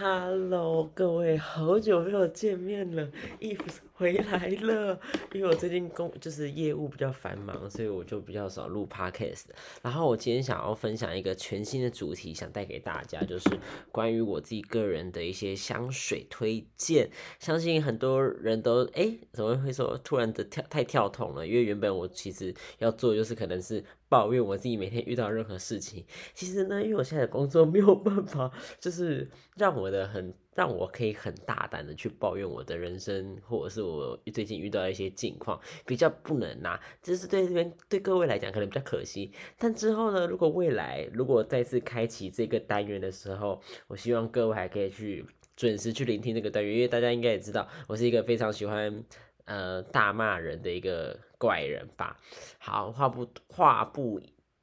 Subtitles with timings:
[0.00, 3.10] Hello，各位，好久没有见面了
[3.40, 3.58] ，Eve
[3.94, 5.00] 回来了。
[5.32, 9.46] 因为我最近工就是业务比较繁忙，所以我就比较少录 Podcast。
[9.82, 13.50] 然后我今天想要分享一个全新的主题，想带给大家，就是
[13.90, 17.10] 关于我自己个人的一些香水推荐。
[17.40, 21.44] 相信很多人都哎，怎么会说突然的跳太跳痛了？
[21.44, 23.84] 因为原本我其实要做就是可能是。
[24.08, 26.04] 抱怨我自己每天遇到任何事情，
[26.34, 28.50] 其实呢，因为我现在的工作 没有办法，
[28.80, 39.30] 就是让我的很让我可以很大胆的去抱怨我的人生，或者是我最近遇到一些境况，比较不能拿，这是对这边对各位来讲可能比较可惜。
[39.58, 49.04] 但之后呢，如果未来如果再次开启这个单元的时候，我希望各位还可以去准时去聆听这个单元，因为大家应该也知道，我是一个非常喜欢。
[49.48, 52.16] 呃，大骂人的一个怪人吧。
[52.58, 54.20] 好，话不话不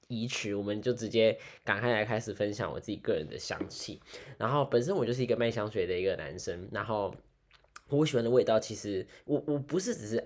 [0.08, 3.99] 宜迟，我们就直接赶快来开始分享我自己个人的香气。
[4.38, 7.13] 然后，本身我就是一个卖香水的一个男生，然后
[7.89, 10.23] 我喜欢的味道，其实我我不是只是。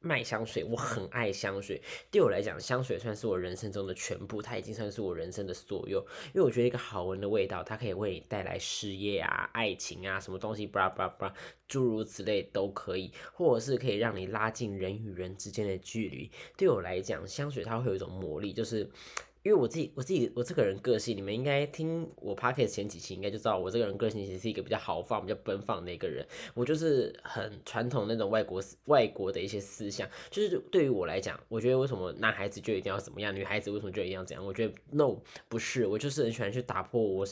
[0.00, 1.80] 卖香水，我很爱香水。
[2.10, 6.00] 对我来讲，香水算是我人生中的全部，它已经算是我人生的所有。
[6.34, 11.34] 因为我觉得一个好闻的味道，它可以为你带来事业啊、爱情啊，什么东西，巴拉巴拉巴拉，
[11.68, 16.30] 诸如此类都可以，或者是可以让你拉近人与人之间的距离。
[16.56, 18.88] 对我来讲，香水它会有一种魔力，就是。
[19.42, 26.26] 因为我自己，我自己，我这个人个性，你们应该听我 p o c k e t 前几期，应该就知道我这个人个性其实是一个比较豪放、比较奔放的一个人。
[26.52, 34.44] 我就是很传统那种外国外国的一些思想，就是对于我来讲，我觉得为什么男孩子就一定要怎么样，女孩子为什么就一定要怎样？
[34.44, 35.16] 我觉得 no
[35.48, 37.24] 不是，我就是很喜欢去打破我。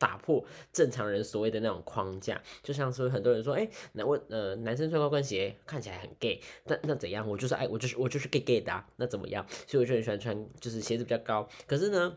[0.00, 7.28] 打破正常人所谓的那种框架，就像是很多人说，哎，那我呃男生穿高跟鞋看起来很 gay，那那怎样？
[7.28, 9.46] 我就是爱，我就是我就是 gay gay 的啊，那怎么样？
[9.66, 11.46] 所以我就很喜欢穿，就是鞋子比较高。
[11.66, 12.16] 可是呢，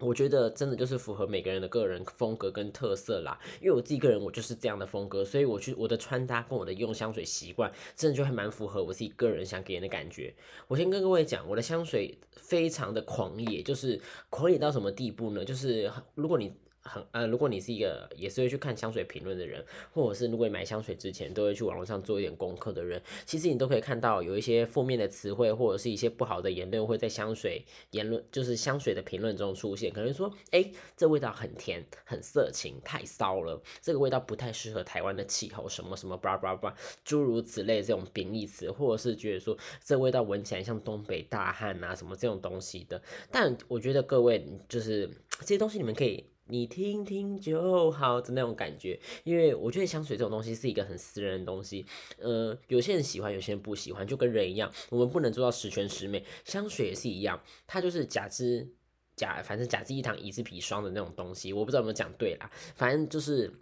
[0.00, 3.38] 我觉得真的就是符合每个人的个人风格跟特色啦。
[3.60, 10.34] 因为我自己个人我就是这样的风格，所以我去我的穿搭跟我的用香水习惯，真的就还蛮符合我自己个人想给人的感觉。
[10.68, 15.44] 我先跟各位讲，我的香水非常的狂野，就是狂野到什么地步呢？
[15.44, 16.54] 就是如果你
[16.88, 30.64] 很呃，如果你是一个也是会去看香水评论的人，或者是如果你买香水之前都会去网络上做一点功课的人，其实你都可以看到有一些负面的词汇或者是一些不好的言论会在香水言论就是香水的评论中出现，可能说哎
[30.96, 36.74] 这味道很甜很色情太骚了，这个味道不太适合台湾的气候什么什么叭叭叭
[37.04, 45.10] 诸如此类这种贬义词，或者是觉得说这味道闻起来像东北大汉啊什么这种东西的，但我觉得各位就是
[45.40, 46.24] 这些东西你们可以。
[46.48, 51.84] 你听听就好的那种感觉，因为我觉得香水这种东西是一个很私人的东西，
[52.18, 56.24] 呃，有些人喜欢，有些人不喜欢，就跟人一样，我们不能做到十全十美。
[56.44, 58.66] 香水也是一样，它就是甲之
[59.14, 63.52] 甲，反正甲之一糖，乙之砒霜的那种东西，我不知道有没有讲对啦，反正就是，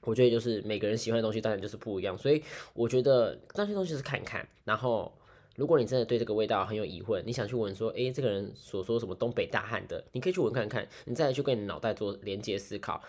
[0.00, 2.42] 我觉得就是每个人喜欢的东西当然就是不一样，所以
[2.74, 5.12] 我觉得那些东西是看看，然后。
[5.56, 13.02] 如果你真的对这个味道很有疑问，你想去闻说，诶，这个人所说什么东北大汉的，你可以去闻看看，你再去跟你脑袋做连接思考，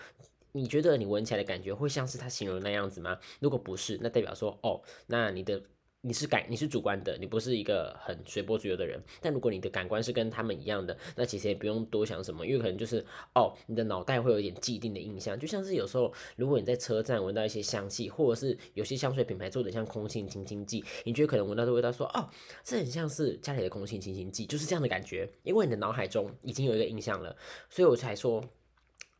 [0.52, 3.18] 你觉得你闻起来的感觉会像是他形容那样子吗？
[3.40, 5.62] 如果不是，那代表说，哦，那你的。
[6.00, 9.02] 你是感你是主观的，你不是一个很随波逐流的人。
[9.20, 13.04] 但如果你的感官是跟他们一样的，那其实也不用多想什么，因为可能就是
[13.34, 15.38] 哦，你的脑袋会有一点既定的印象。
[15.38, 22.28] 就像是有时候，如果你在车站闻到一些香气，或者是有些香水品牌做的像空气清新剂，你觉得可能闻到的味道说哦，
[22.62, 27.36] 这很像是家里的空气清新剂，就是这样的感觉，因为你的脑海中已经有一个印象了，
[27.68, 28.42] 所以我才说。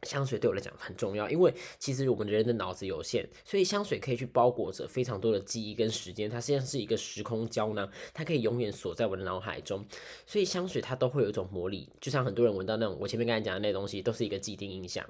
[0.03, 9.85] 香水对我来讲很重要，因为其实我们人的脑子有限，所以香水可以去包裹着非常多的记忆跟时间，它实际上是一个时空胶囊，它可以永远锁在我的脑海中。
[10.27, 15.05] 所以香水它都会有一种魔力，就像很多人闻到那种我前面刚才讲的那东西，都是一个既定印象。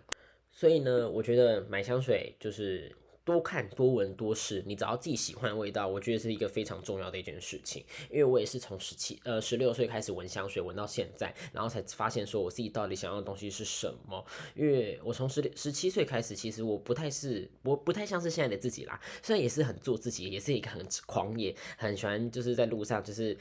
[0.50, 2.90] 所以呢，我觉得买香水就是。
[3.28, 7.84] 多看多闻多试，你找到自己喜欢的味道，我觉得是一个非常重要的一件事情。
[8.10, 14.24] 因为我也是从十七呃十六岁开始闻香水，闻到现在，然后才发现说我自己到底想要的东西是什么。
[14.54, 18.98] 因为我从十六十七岁开始，其实我不太是我不太像是现在的自己啦。
[19.22, 23.36] 虽然也是很做自己，也是一个很狂野，很喜欢就是在路上就是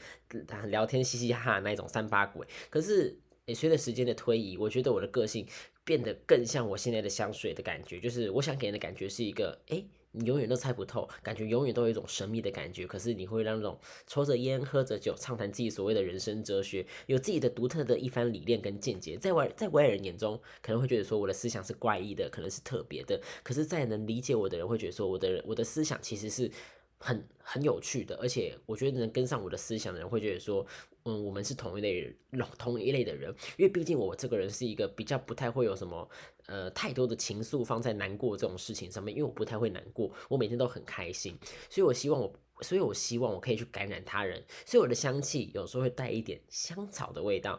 [0.66, 2.46] 聊天嘻嘻哈哈那种三八鬼。
[2.68, 5.46] 可是也随着时间的推移，我觉得我的个性。
[5.88, 9.82] 变得更像我现在的香水的感觉，就是我想给人的感觉是一个，哎，
[10.12, 12.86] 你永远都猜不透，感觉永远都有一种神秘的感觉。
[12.86, 23.18] 可是你会让那种抽着烟、喝着酒、畅谈自己所谓的人生哲学，有自己的独特的一番理念跟见解，在外在外人眼中可能会觉得说我的思想是怪异的，可能是特别的。
[23.42, 26.50] 可是，在能理解我的人会觉得说我的我的思想其实是
[26.98, 30.66] 很很有趣的，而且我觉得能跟上我的思想的人会觉得说。
[31.08, 32.14] 嗯，我们是同一类人，
[32.58, 36.06] 同一类的人，因为毕竟我这个人是一个比较不太会有什么
[36.46, 41.34] 呃太多的情愫放在难过这种事情上面，因为我不太会难过，我每天都很开心，
[41.70, 47.58] 所以我希望我，所以我希望我可以去感染他人，所以我的香气有时候会带一点香草的味道。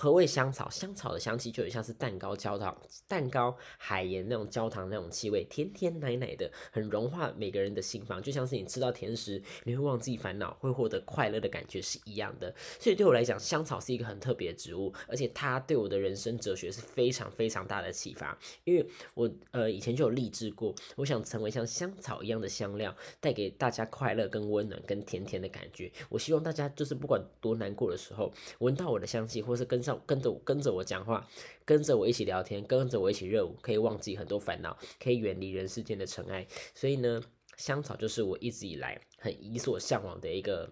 [0.00, 0.70] 何谓香草？
[0.70, 2.74] 香草的香气就很像是蛋糕焦糖、
[3.06, 12.50] 蛋糕海盐那种焦糖那种气味，甜甜奶奶的，很融化每个人的心房，就像是你吃到甜食，你会忘记烦恼，会获得快乐的感觉是一样的。
[12.78, 18.38] 所以对我来讲，香草是一个很特别的植物，而且它对我的人生哲学是非常非常大的启发。
[18.64, 25.92] 因为我呃以前就有立志过，我想成为像香草一样的香料，带给大家快乐、跟温暖、跟甜甜的感觉。
[26.08, 29.89] 我希望大家就是不管多难过的时候，闻到我的香气，或是跟上。
[30.06, 31.26] 跟着跟着我讲话，
[31.64, 36.46] 跟着我一起聊天，跟着我一起热舞，可以忘记很多烦恼，可以远离人世间的尘埃。
[36.74, 37.22] 所以呢，
[37.56, 40.70] 香草就是我一直以来很以所向往的一个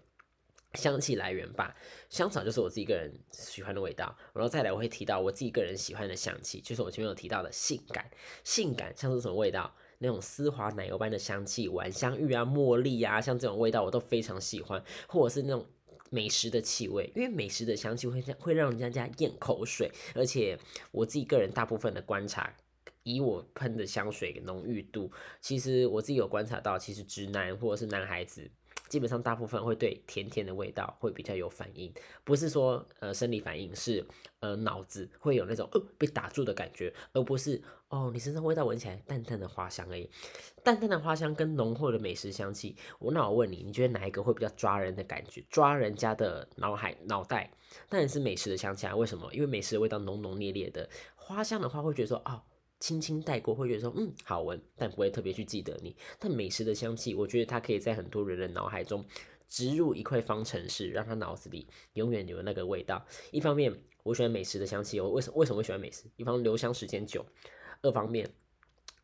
[0.75, 1.77] 香气来源吧。
[2.09, 4.17] 香草就是我自己个人喜欢的味道。
[4.33, 8.11] 然后再来，我会提到我自己个人喜欢的香气，就是我前面有提到的性感。
[8.45, 9.75] 性感像是什么味道？
[9.99, 15.67] 那种丝滑奶油般的香气，晚香玉啊、茉莉啊，像这种味道我都非常喜欢，或者是那种。
[16.11, 20.59] 美食的气味，因为美食的香气会会让人家家咽口水，而且
[20.91, 22.55] 我自己个人大部分的观察，
[23.03, 25.11] 以我喷的香水浓郁度，
[25.41, 28.51] 其实我自己有观察到，其实直男或者是男孩子。
[28.89, 31.93] 基本上大部分会对甜甜的味道会比较有反应，
[32.25, 34.05] 不是说呃生理反应，是
[34.41, 40.09] 呃脑子会有那种呃被打住的感觉，而不是哦你身上味道闻起来淡淡的花香而已。
[40.65, 47.51] 淡淡的花香跟浓厚的美食香气，我那我问你，你觉得哪一个会比较抓人的感觉，抓人家的脑海脑袋？
[47.89, 49.33] 当然是美食的香气啊，为什么？
[49.33, 52.43] 因为美食的味道浓浓烈烈的，花香的话会觉得说哦。
[52.81, 55.97] 轻轻带过，会觉得说嗯好闻，但不会特别去记得你。
[56.19, 59.05] 但美食的香气，我觉得它可以在很多人的脑海中
[59.49, 63.05] 植入一块方程式，让他脑子里永远有那个味道。
[63.31, 66.05] 一方面，我喜欢美食的香气，我为什为什么会喜欢美食？
[66.17, 67.25] 一方留香时间久，
[67.83, 68.31] 二方面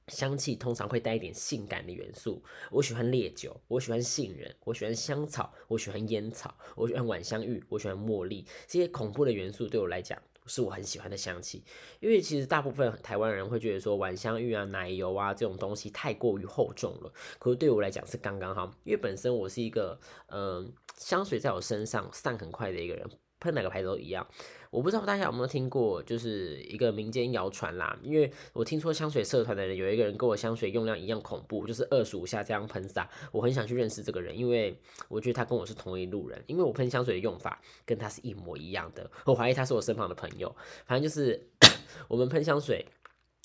[0.09, 2.43] 香气通常会带一点性感的元素。
[2.71, 10.23] 我喜欢烈酒，我喜欢杏仁，我喜欢香草，我喜欢烟草，我喜欢晚香玉，我喜欢茉莉，这些恐怖的元素对我来讲。
[10.47, 11.65] 是我很喜欢的香气，
[12.01, 19.99] 因为其实大部分台湾人会觉得说晚香玉啊、奶油啊这种东西太过于厚重了，可是对我来讲是刚刚好，因为本身我是一个
[20.29, 23.09] 嗯香水在我身上散很快的一个人。
[23.41, 24.27] 喷哪个牌子都一样，
[24.75, 27.97] 我不知道大家有没有听过，就是一个民间谣传啦。
[28.03, 33.09] 因为我听说香水社团的人有一个人跟我香水用量一样恐怖，就是二十五下这样喷洒。
[33.31, 34.77] 我很想去认识这个人，因为
[35.07, 39.09] 我觉得他跟我是同一路人，因为我喷香水的用法跟他是一模一样的。
[39.27, 40.53] 我怀疑他是我身旁的朋友。
[40.87, 41.41] 反正就是
[42.09, 42.85] 我们喷香水，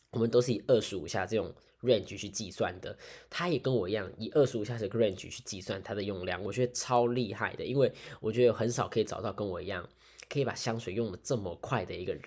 [0.10, 1.54] 我们都是以二十五下这种
[1.84, 2.98] range 去计算的。
[3.30, 9.88] 他也跟我一样，以二十五下这个 range 去计算它的用量，我觉得超厉害的，因为我觉得很少可以找到跟我一样。
[10.30, 12.24] 可以把香水用的这么快的一个人，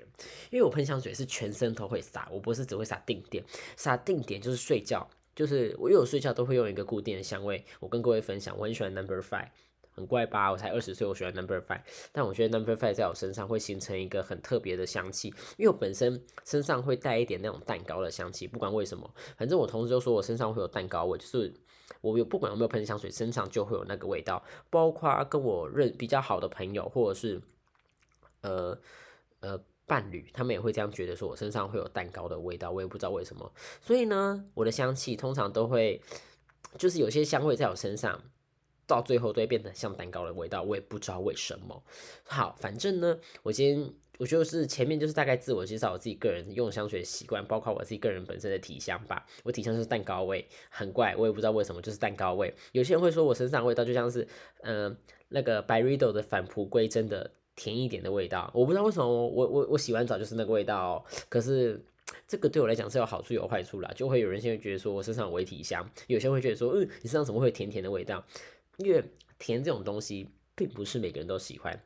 [0.51, 3.45] 因为我喷香水是全身都会撒，我不是只会撒定点，
[3.77, 7.65] 撒定点就是睡觉，就是我有睡觉都会用一个固定的香味。
[7.79, 9.47] 我跟各位分享，我很喜欢 Number Five，
[9.93, 10.51] 很怪吧？
[10.51, 21.55] 我才二十岁，我喜欢 Number Five，但我觉得 Number Five 在我身上会形成一个很特别的香气，因为我本身身上会带一点那种蛋糕的香气，不管为什么，反正我同事就说我身上会有蛋糕味，就是
[22.01, 27.41] 我有不管有没有喷香水，身上就会有那个味道，包括跟我认比较好的朋友或者是。
[28.43, 28.79] 呃
[29.41, 33.53] 呃，伴侣他们也会这样觉得，说我身上会有蛋糕的味道，我也不知道为什么。
[33.81, 36.01] 所以呢，我的香气通常都会，
[36.79, 38.23] 就是有些香味在我身上，
[38.87, 41.83] 到最后都会变得像蛋糕的味道，我也不知道为什么。
[42.23, 49.27] 好，反正呢，我今天，我就是前面就是大概自我介绍我自己个人用香水习惯，包括我自己个人本身的体香吧。
[49.43, 52.55] 我体香是蛋糕味，很怪，我也不知道为什么，就是蛋糕味。
[52.71, 54.27] 有些人会说我身上味道就像是，
[54.63, 54.97] 嗯，
[55.29, 57.33] 那个白瑞豆的返璞归真的。
[57.55, 61.83] 甜一点的味道，我不知道为什么我我我洗完澡就是那个味道，可是
[62.27, 68.25] 这个对我来讲是有好处有坏处啦，就会有人现在觉得说我身上有体香，有些人会觉得说，嗯，你身上怎么会甜甜的味道？
[68.79, 69.03] 因为
[69.39, 71.83] 甜这种东西并不是每个人都喜欢，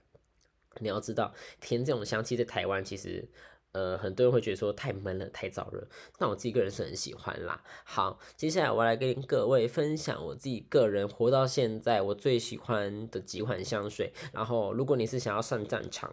[0.79, 3.29] 你要知道，甜这种香气在台湾其实。
[3.77, 7.63] 呃，很多人会觉得说太闷了，太燥热，但我自己个人是很喜欢啦。
[7.85, 14.15] 好，接下来我来跟各位分享我自己个人活到现在我最喜欢的几款香水。
[14.33, 16.11] 然后，如果你是想要上战场，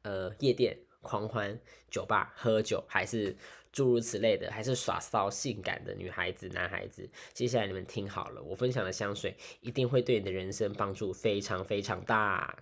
[0.00, 1.60] 呃，夜店狂欢、
[1.90, 3.36] 酒吧喝酒，还是
[3.70, 12.56] 诸如此类的，还是耍骚性感的女孩子、男孩子，接下来你们听好了，我分享的香水一定会对你的人生帮助非常非常大。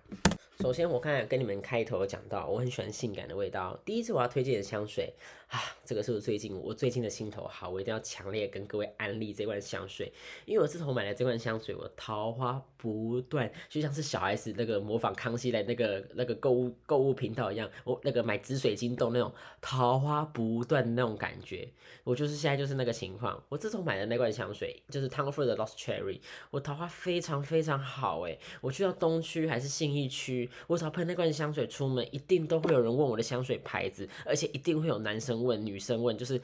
[0.61, 3.77] 首先，我刚才跟你们开头讲到，我很喜欢性感的味道。
[3.83, 5.13] 第一次我要推荐的香水
[5.49, 10.11] 啊，这个是我最近我最近的心头好，我一定要强烈跟各位安利这罐香水，
[10.45, 21.67] 因为我自从买了这罐香水，我桃花不断，就像是小 S 那个模仿康熙来那个那个购物购物频道一样，我那个买紫水晶豆那种桃花不断那种感觉，
[22.05, 23.43] 我就是现在就是那个情况。
[23.49, 30.44] 我自从买的那罐香水就是 Tom Ford 的 Lost Cherry，我桃花非常非常好诶，我去到东区还是信义区。
[30.67, 36.37] 我只要喷那罐香水出门，一定都会有人问我的香水牌子，而且一定会有男生问、女生问，就是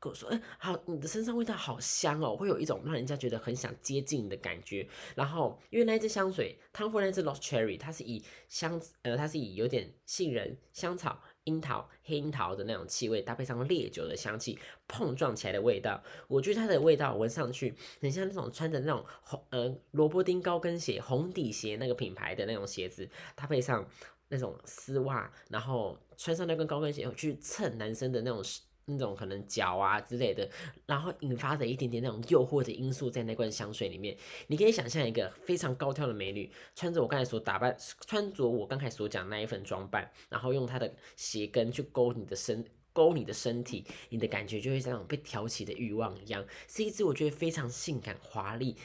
[0.00, 11.20] 跟我说：“哎，好，你的身上味道好香哦，会有一种让人家觉得很想接近的感觉。”然后，因为那支香水，汤夫那支 Lost Cherry，它是以香，呃，它是以有点杏仁、香草。
[11.48, 23.84] 樱桃、黑樱桃的那种气味，搭配上烈酒的香气，碰撞起来的味道，我觉得它的味道闻上去很像那种穿着那种红呃萝卜丁高跟鞋、红底鞋那个品牌的那种鞋子，搭配上
[24.28, 28.40] 那种丝袜，然后穿上那根高跟鞋去蹭男生的那种。
[28.88, 30.48] 那种可能脚啊之类的，
[30.86, 34.16] 然后引发的一点点那种诱惑的因素在那罐香水里面，
[34.46, 37.76] 你可以想象一个非常高挑的美女，穿着我刚才所打扮，
[38.06, 48.76] 穿着我刚才所讲那一份装扮，然后用她的鞋跟去勾你的身，勾你的身体，你的感觉就会像被挑起的欲望一样，是一支我觉得非常性感华丽。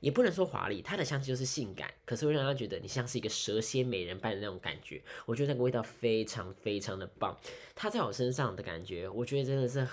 [0.00, 5.02] 也不能说华丽，它的香气就是性感，可是会让他觉得你像是一个蛇蝎美人般的那种感觉。
[5.26, 7.36] 我觉得那个味道非常非常的棒，
[7.74, 9.86] 它在我身上的感觉，我觉得真的是，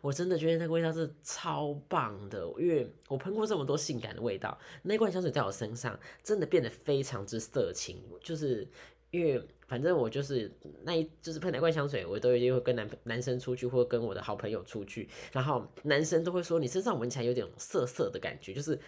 [0.00, 2.40] 我真的觉得那个味道是超棒的。
[2.58, 8.00] 因为我喷过这么多性感的味道，那罐香水在我身上真的变得非常之色情。
[8.22, 8.66] 就是
[9.10, 10.50] 因为反正我就是
[10.84, 18.78] 那一就是喷那罐香水，我都一定会跟男男生出去，或跟我的好朋友出去，然后男生都会说你身上闻起来有点涩涩的感觉，就是。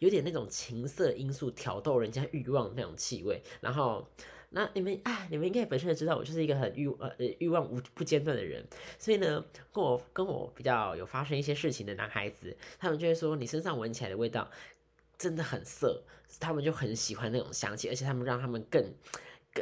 [0.00, 4.06] 有点那种情色因素挑逗人家欲望那种气味，然后
[4.50, 8.64] 那你们啊，你们应该本身也知道，我就是一个很欲呃欲望无不间断的人，
[8.98, 14.50] 所以呢，跟我跟我比较有发生一些事情的男孩子，他们就会说你身上闻起来的味道
[15.16, 16.02] 真的很色，
[16.38, 18.84] 他们就很喜欢那种香气，而且他们让他们更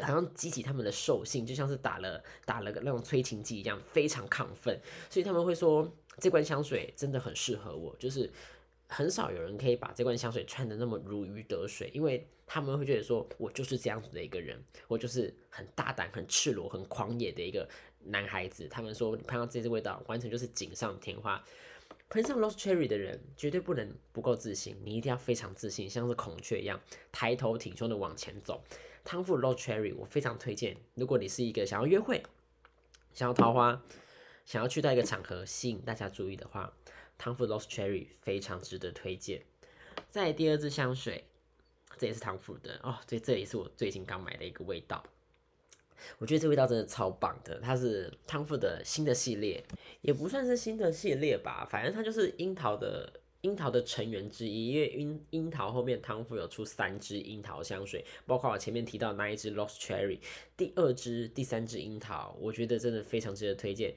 [0.01, 8.31] 好像激起他们的兽性，就像是打了打了个那种催情剂一样，非常亢奋，所以他们会说这罐香水真的很适合我，就是。
[8.93, 17.67] 很少有人可以把这罐香水穿的那么如鱼得水，因为他们会觉得说，我就是这样子的一个人，我就是很大胆、很赤裸、很狂野的一个
[18.05, 18.69] 男孩子。
[18.69, 21.43] 他们说，喷到这支味道，完全就是锦上添花。
[22.11, 26.79] 喷上 Lost Cherry 的人，绝对不能不够自信，你一定要非常自信，像是孔雀一样，
[27.11, 28.63] 抬头挺胸的往前走。
[29.03, 30.77] 汤富 Lost Cherry，我非常推荐。
[30.95, 32.23] 如果你是一个想要约会、
[33.15, 33.83] 想要桃花、
[34.45, 36.71] 想要去到一个场合吸引大家注意的话。
[37.23, 39.41] 汤富 Lost Cherry 非常值得推荐。
[40.09, 41.25] 再第二支香水，
[41.97, 45.01] 这也是汤富的哦，这这也是我最近刚买的一个味道。
[46.19, 49.63] 我觉得这味道真的超棒的，它是汤富的新的系列，
[50.01, 53.13] 也不算是新的系列吧，反正它就是樱桃的。
[53.43, 60.21] 樱桃的成员之一，因为樱樱桃后面汤富有出三支樱桃香水，包括我前面提到那一支 Lost Cherry，
[60.57, 63.93] 第二支、第三支樱桃，我觉得真的非常值得推荐。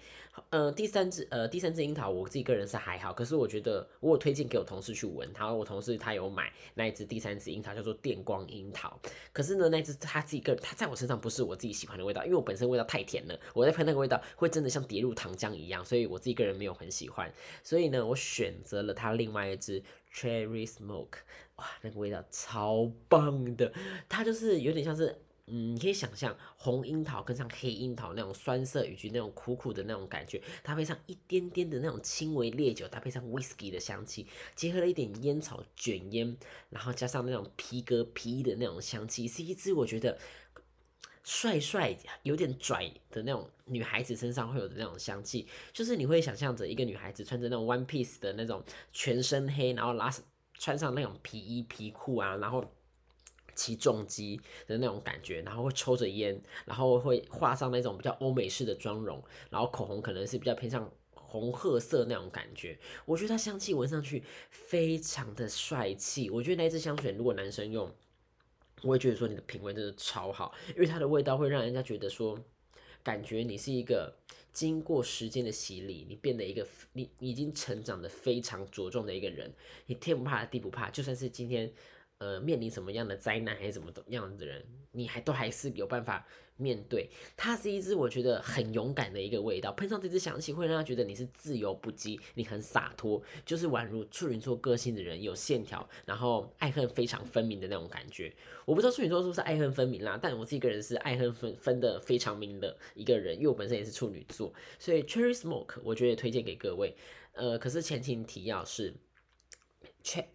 [0.50, 9.00] 呃，第三支呃第三支樱桃，我自己个人是还好，可是我觉得我有推荐给我同事去闻，然后我同事他有买那一支第三支樱桃，叫做电光樱桃。
[9.32, 17.32] 可是呢，那支他自己个人，他在我身上不是我自己喜欢的味道，因为我本身味道太甜了，我在喷那个味道会真的像跌入糖浆一样，所以我自己个人没有很喜欢。
[17.64, 19.35] 所以呢，我选择了它另。
[19.36, 21.18] 买一支 Cherry Smoke，
[21.58, 23.74] 哇，那个味道超棒的，
[24.08, 34.26] 它就是有点像是，嗯，你可以想象红樱桃跟上黑樱桃那种酸涩以及那种苦苦的那种感觉，搭配上一点点的那种轻微烈酒，搭配上 Whisky 的香气，
[34.56, 36.38] 结合了一点烟草卷烟，
[36.70, 40.18] 然后加上那种皮革皮衣的那种香气，是一支我觉得。
[41.26, 50.14] 帅帅有点拽的那种女孩子身上会有的那种香气，就是你会想象着一个女孩子穿着那种 one piece 的那种全身黑，然后拉
[50.60, 52.64] 穿上那种皮衣皮裤啊，然后
[53.56, 62.78] 骑重机的那种感觉，然后会抽着烟，然后会画上那种比较欧美式的妆容，然后口红可能是比较偏向红褐色那种感觉。
[63.04, 66.30] 我觉得它香气闻上去非常的帅气。
[66.30, 67.92] 我觉得那支香水如果男生用。
[68.82, 72.40] 我会觉得说你的品味真的超好，因为它的味道会让人家觉得说，
[73.04, 74.16] 感觉你是一个
[74.52, 79.54] 经过时间的洗礼，你变得一个你已经成长的非常茁壮的一个人，
[79.88, 81.72] 你天不怕地不怕，就算是今天
[82.18, 86.26] 呃面临什么样的灾难还是怎么怎样的人，你还都还是有办法。
[86.58, 98.34] 面对它是一支我觉得很勇敢的一个味道，喷上这支香气会让他觉得你是自由不羁，你很洒脱，就是宛如处女座个性的人，有线条，然后爱恨非常分明的那种感觉。
[98.64, 106.96] 我不知道处女座是不是爱恨分明啦，但我这个人是爱恨分分的非常明的一个人，因为我本身也是处女座，所以 Cherry Smoke 我觉得推荐给各位。
[107.34, 108.94] 呃，可是前提提要是。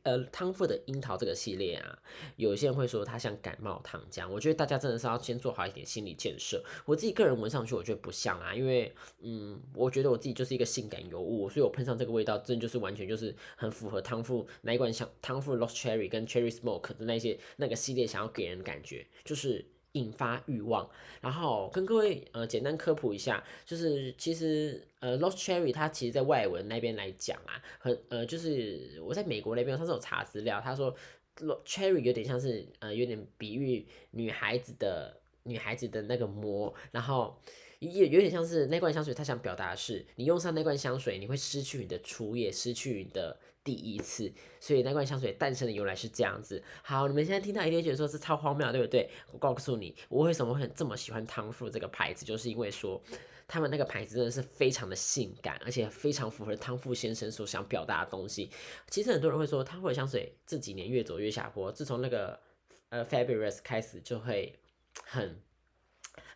[0.03, 1.99] 呃，汤富的樱桃这个系列啊，
[2.37, 6.63] 有些人会说它像感冒糖浆，我觉得大家真的是要先做好一点心理建设。
[6.85, 19.65] 我自己个人闻上去，我觉得不像啊，因为嗯，我觉得我自己就是一个性感尤物，所以我喷上这个味道，真的就是完全就是很符合汤富那一罐香汤富 Lost Cherry 跟 Cherry Smoke 的那些那个系列想要给人的感觉，就是。
[19.93, 20.89] 引发欲望，
[21.21, 30.95] 然后跟各位呃简单科普一下，就是其实呃 Lost Cherry 它其实在外文那边来讲啊，很呃就是我在美国那边，它是有查资料，他说
[31.39, 37.37] Lost Cherry 有点像是呃有点比喻女孩子的女孩子的那个魔，然后
[37.81, 43.39] 也有点像是那罐香水，他想表达的是你用上那罐香水，你会失去你的初夜，失去你的。
[43.63, 46.61] 第一次，所以那罐香水诞生的由来是这样子。
[46.83, 49.11] 好，你们现在听到一定觉得说是超荒谬，对不对？
[49.33, 53.01] 我告诉你，我为什么会这么喜欢汤富这个牌子，就是因为说
[53.47, 58.51] 他们那个牌子真的是非常的性感，而且非常符合汤富先生所想表达的东西。
[58.89, 62.41] 其实很多人会说，汤富的香水这几年越走越下坡，自从那个
[62.89, 64.59] 呃 Fabulous 开始就会
[65.05, 65.39] 很。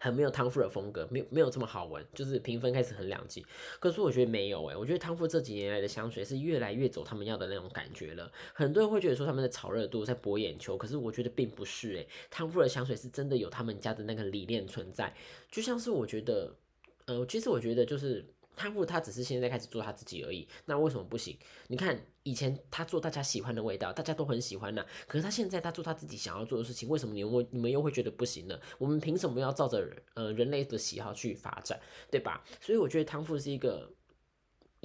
[0.01, 3.45] 很没有汤富的风格，没有没有这么好闻，就是评分开始很两极。
[3.81, 8.31] 可是我觉得没有哎，我觉得汤富这几年来的香水是越来越走他们要的那种感觉了。
[8.53, 15.15] 很多人会觉得说他们的炒热度在博眼球，可是我觉得并不是哎，汤富的香水是真的有他们家的那个理念存在。
[15.51, 16.55] 就像是我觉得，
[17.07, 18.34] 呃，其实我觉得就是。
[18.57, 21.39] 汤富他只是现在开始做他自己而已，那为什么不行？
[21.69, 24.85] 你看以前他做大家喜欢的味道，大家都很喜欢呢。
[25.07, 28.59] 可是他现在他做他自己想要做的事情，为什么你们你们又会觉得不行呢？
[28.79, 31.81] 我们凭什么要照着呃人类的喜好去发展，
[32.11, 32.45] 对吧？
[32.61, 33.91] 所以我觉得汤富是一个。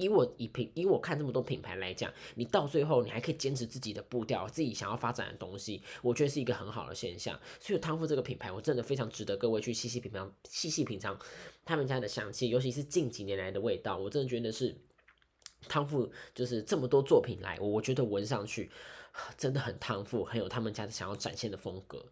[0.00, 7.38] 以我以品以我看这么多品牌来讲，你到最后你还可以坚持自己的步调，自己想要发展的东西，我觉得是一个很好的现象。
[7.60, 11.18] 所以汤富这个品牌，我真的非常值得各位去细细品尝，细细品尝
[11.64, 14.74] 他们家的香气，尤其是近几年来的味道，我真的觉得是
[15.68, 18.70] 汤富就是这么多作品来，我觉得闻上去
[19.36, 22.02] 真的很汤富，很有他们家的想要展现的风格，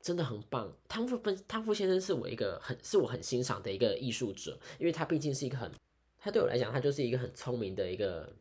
[0.00, 0.72] 真的很棒。
[0.86, 5.70] 汤富本汤富先生是我一个很是我很欣赏的一个艺术者，因为他毕竟是一个很。
[6.24, 8.34] 他对我来讲，他就是一个很聪明的一个，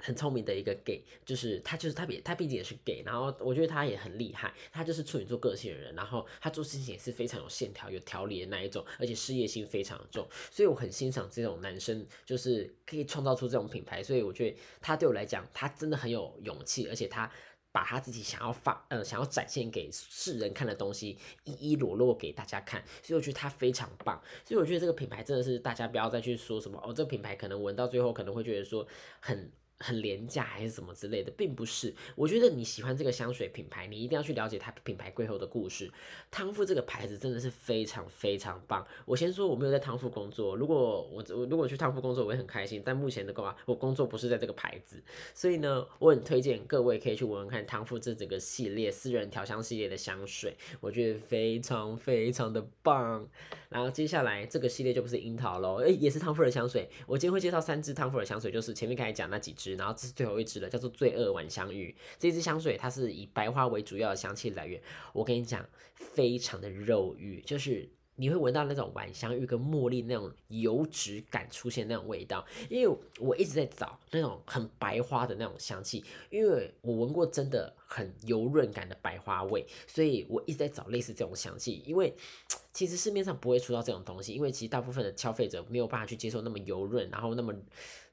[0.00, 17.30] 很聪明的一个 gay，就是他就是他比他毕竟也是 gay，然后我觉得他也很厉害，他就是处女座个性的人，然后他做事情也是非常有线条、有条理的那一种，而且事业心非常重，所以我很欣赏这种男生，就是可以创造出这种品牌，所以我觉得他对我来讲，他真的很有勇气，而且他。
[17.70, 24.20] 把他自己想要发呃想要展现给世人看的东西一一裸露给大家看，所以我觉得他非常棒。
[24.44, 28.86] 所以我觉得这个品牌真的是大家不要再去说什么哦，这个品牌可能闻到最后可能会觉得说
[29.20, 29.52] 很。
[29.80, 31.94] 很廉价还是什么之类的，并不是。
[32.16, 35.90] 我觉得你喜欢这个香水品牌，你一定要去了解它品牌背后的故事。
[36.30, 38.84] 汤富这个牌子真的是非常非常棒。
[39.04, 42.82] 我先说我没有在汤富工作，如果我我如果去汤富工作，我会很开心。
[42.84, 45.00] 但目前的话，我工作不是在这个牌子，
[45.32, 53.28] 所以呢，我很推荐各位可以去闻闻看汤富这整个系列私人调香系列的香水，我觉得非常非常的棒。
[53.68, 56.88] 然后接下来这个系列就不是樱桃喽，诶，也是汤富的香水。
[57.06, 59.67] 我今天会介绍三支汤富的香水，就是前面开始讲那几支。
[59.76, 61.94] 然后这是最后一支了，叫做罪恶晚香玉。
[62.18, 64.80] 这支香水它是以白花为主要的香气来源。
[65.12, 72.44] 我跟你讲，非常的肉欲，就是你会闻到那种晚香玉跟茉莉那种油脂感出现那种味道。
[72.68, 81.82] 因为我一直在找那种很白花的那种香气，因为我闻过真的很油润感的白花味，所以我一直在找类似这种香气。
[81.86, 82.12] 因为
[82.72, 87.54] 其实市面上不会出到这种东西，因为其实大部分的消费者没有办法去接受那么油润，然后那么。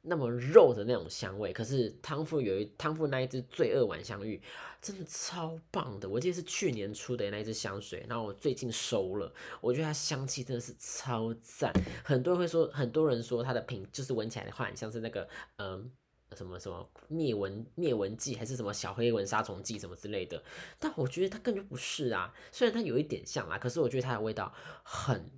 [0.08, 4.40] 那么肉的那种香味，可是汤富有一汤富那一支罪恶晚香玉，
[4.82, 6.08] 真的超棒的。
[6.08, 11.74] 我记得是去年出的那一支香水，然后我最近收了，我觉得它香气真的是超赞。
[12.04, 15.92] 很多人会说，很多人说它的品就是闻起来的话，很像是那个嗯
[16.36, 20.44] 什么什么灭蚊灭蚊剂，还是什么小黑蚊杀虫剂什么之类的。
[20.80, 25.30] 但我觉得它根本就不是啊，虽然它有一点像啊，可是我觉得它的味道很。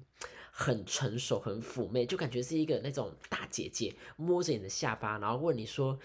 [0.59, 5.99] 很成熟，很妩媚，就感觉是一个那种大姐姐摸着你的下巴，然后问你说：“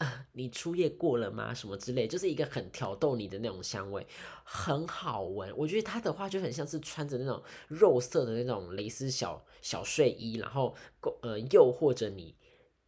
[0.00, 1.52] 啊，你初夜过了吗？
[1.52, 4.06] 什么之类，就是一个很挑逗你的那种香味，
[4.42, 5.54] 很好闻。
[5.54, 10.74] 我觉得它的话就很像是穿着那种肉色的那种蕾丝小小睡衣，然后
[11.20, 12.34] 呃诱惑着你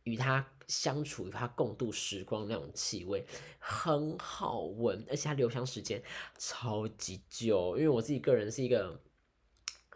[0.05, 3.23] 与它相处、与它共度时光那种气味，
[3.59, 6.03] 很好闻，而且它留香时间
[6.39, 7.77] 超级久。
[7.77, 8.99] 因为我自己个人是一个。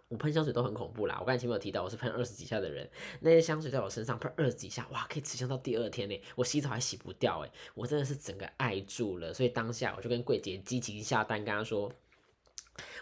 [0.09, 2.89] 我喷香水都很恐怖啦，我刚才前面有提到，我是喷二十几下的人，
[3.21, 11.91] 那些香水在我身上喷二十几下，哇，可以持香到第二天呢，我洗澡还洗不掉哎，我真的是整个爱住了，所以当下我就跟柜姐激情下单，跟她说，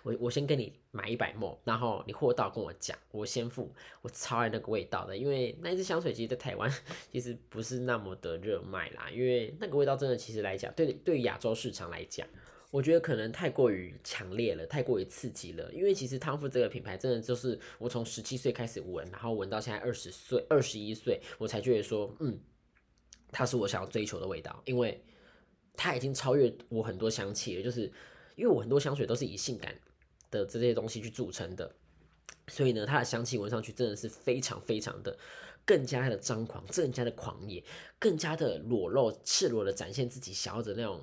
[0.02, 6.72] 我我先跟你买一百沫，然后你货到跟我讲，我先付，我超爱那个味道的，因为那一支香水其实，在台湾
[7.12, 12.26] 其实不是那么的热卖啦，因为那个味道真的其实来讲，对对于亚洲市场来讲。
[12.74, 15.72] 我觉得可能太过于强烈了，太过于刺激了。
[15.72, 22.36] 因为其实汤夫这个品牌真的就是我从十七岁开始闻，然后闻到现在二十岁、二十一岁，我才觉得说，嗯，
[23.30, 24.60] 它是我想要追求的味道。
[24.64, 25.00] 因为
[25.76, 27.82] 它已经超越我很多香气了，就是
[28.34, 29.72] 因为我很多香水都是以性感
[30.32, 31.72] 的这些东西去组成的，
[32.48, 35.16] 所以呢，它的香气闻上去真的是非常非常的
[35.64, 37.62] 更加的张狂，更加的狂野，
[38.00, 41.00] 更加的裸露、赤裸的展现自己想要的那种。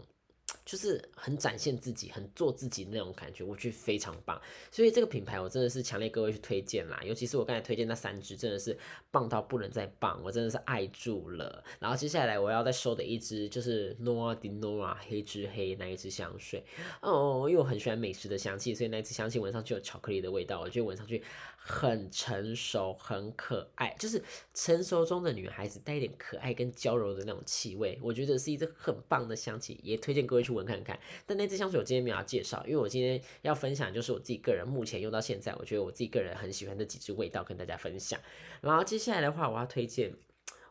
[0.63, 4.39] 就是很展现自己、很做自己那种感觉，我觉得非常棒。
[4.71, 8.77] 所以这个品牌我真的是强烈各位去推荐啦，尤其是我刚才推荐那三支，真的是
[9.09, 11.63] 棒到不能再棒，我真的是爱住了。
[11.79, 16.63] 然后接下来我要再收的一支就是 Noa di Noa 黑之黑那一支香水
[17.01, 21.23] 哦，因为我很喜欢美食的香气，所以那一支香气闻上去有巧克力的味道，我觉得闻上去
[21.57, 24.21] 很成熟、很可爱，就是
[24.53, 30.51] 成熟中的女孩子带一点可爱跟娇柔的那种气味，我觉得是一支很棒的香气，也推荐各位去。
[30.51, 38.19] 闻看看，但那支香水我今天没有介绍，因为我今天要分享就是我自己个人目前用到现在，我觉得我自己个人很喜欢的几支味道跟大家分享。
[38.61, 40.13] 然后接下来的话，我要推荐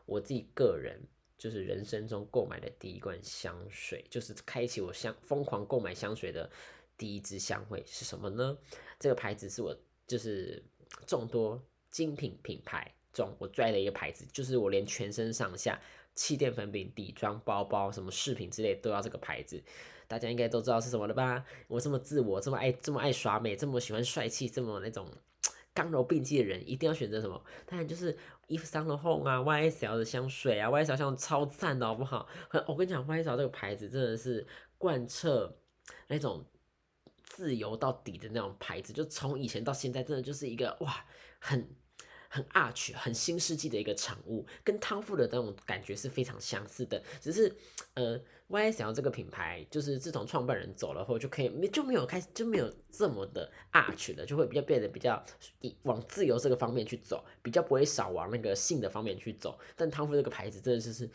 [0.05, 1.01] 我自己个人
[1.37, 6.49] 就是人生中购买的第一罐香水，就是开启我香疯狂购买香水的
[6.97, 8.57] 第一支香味是什么呢？
[8.99, 9.75] 这个牌子是我
[10.07, 10.63] 就是
[11.07, 15.81] 众多精品品牌中我最爱的一个牌子，就是我连全身上下。
[16.13, 19.63] 气垫粉饼、底妆、包包、什么饰品之类都要这个牌子，
[20.07, 21.43] 大家应该都知道是什么了吧？
[21.67, 25.07] 我这么自我、这么爱、这么爱耍美、这么喜欢帅气、这么那种
[25.73, 27.41] 刚柔并济的人，一定要选择什么？
[27.65, 28.13] 当然就是
[28.47, 32.27] Eve Saint Laurent 啊，YSL 的香水啊，YSL 香超赞的好不好？
[32.67, 34.45] 我跟你讲，YSL 这个牌子真的是
[34.77, 35.57] 贯彻
[36.07, 36.45] 那种
[37.23, 41.05] 自由到底的那种牌子，就从以前到现在，真的就是一个哇，
[41.39, 41.75] 很。
[42.33, 47.53] 很 arch，很新世纪的一个产物，跟汤富的那种感觉是非常相似的，只是
[47.95, 48.19] 呃。
[48.51, 55.23] YSL 这个品牌，就是自从创办人走了后，就可以没就没有开始就没有这么的 arch 了，就会比较变得比较
[55.83, 59.57] 往自由这个方面去走，比较不会少往那个性的方面去走。
[59.77, 61.09] 但汤夫这个牌子真的就是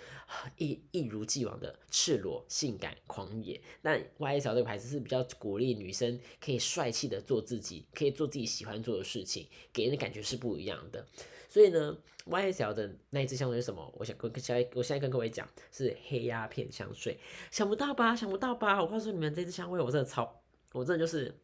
[0.56, 3.60] 一一如既往的赤裸、性感、狂野。
[3.82, 11.06] 那 YSL 这个牌子是比较鼓励女生可以帅气的做自己，可以做自己喜欢做的事情，给人的感觉是不一样的。
[11.56, 13.90] 所以呢，YSL 的那一支香水是什么？
[13.96, 17.18] 我想跟现在我现在跟各位讲，是黑鸦片香水。
[17.50, 18.14] 想不到吧？
[18.14, 18.78] 想不到吧？
[18.82, 20.42] 我告诉你们，这支香味我真的超，
[20.74, 21.34] 我真的就是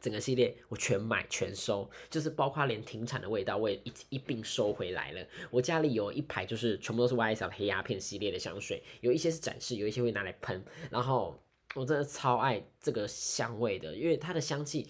[0.00, 5.24] 整个系列我全买全收，就是包括连停产的味道我也一一并收回来了。
[5.52, 10.60] 我家里有一排就是全部都是 YSL 黑鸦片系列的香水，有一些是展示，有一些会拿来喷。
[10.90, 11.40] 然后
[11.76, 14.88] 我真的超爱这个香味的，因为它的香气，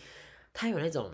[0.55, 1.13] 它有那种。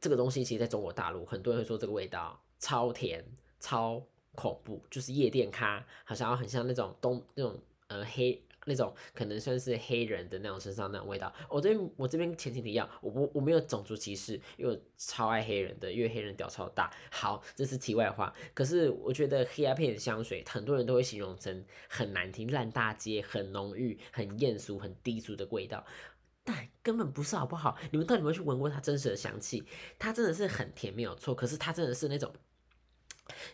[0.00, 3.24] 这个东西其实在中国大陆，很多人会说这个味道超甜、
[3.58, 4.02] 超
[4.34, 11.32] 恐怖，就是夜店咖，好像很像那种东那种呃黑那种可能算是黑人的那种身上那种味道。
[11.48, 16.92] 我这边我这边前提提要，我不我没有种族歧视，因为我超爱黑人的，因为黑人屌超大。
[17.10, 18.32] 好，这是题外话。
[18.54, 25.84] 可是我觉得黑鸦片香水，很多人都会形容成很难听、烂大街、很浓郁、很艳俗、很低俗的味道。
[26.44, 27.76] 但根本不是好不好？
[27.90, 29.64] 你们到底有没有去闻过它真实的香气？
[29.98, 31.34] 它真的是很甜，没有错。
[31.34, 32.32] 可是它真的是那种，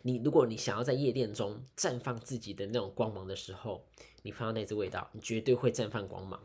[0.02, 3.84] 你如果你想要在夜店中绽放自己的那种光芒的时候，
[4.22, 6.40] 你闻到那支味道，你绝对会绽放光芒。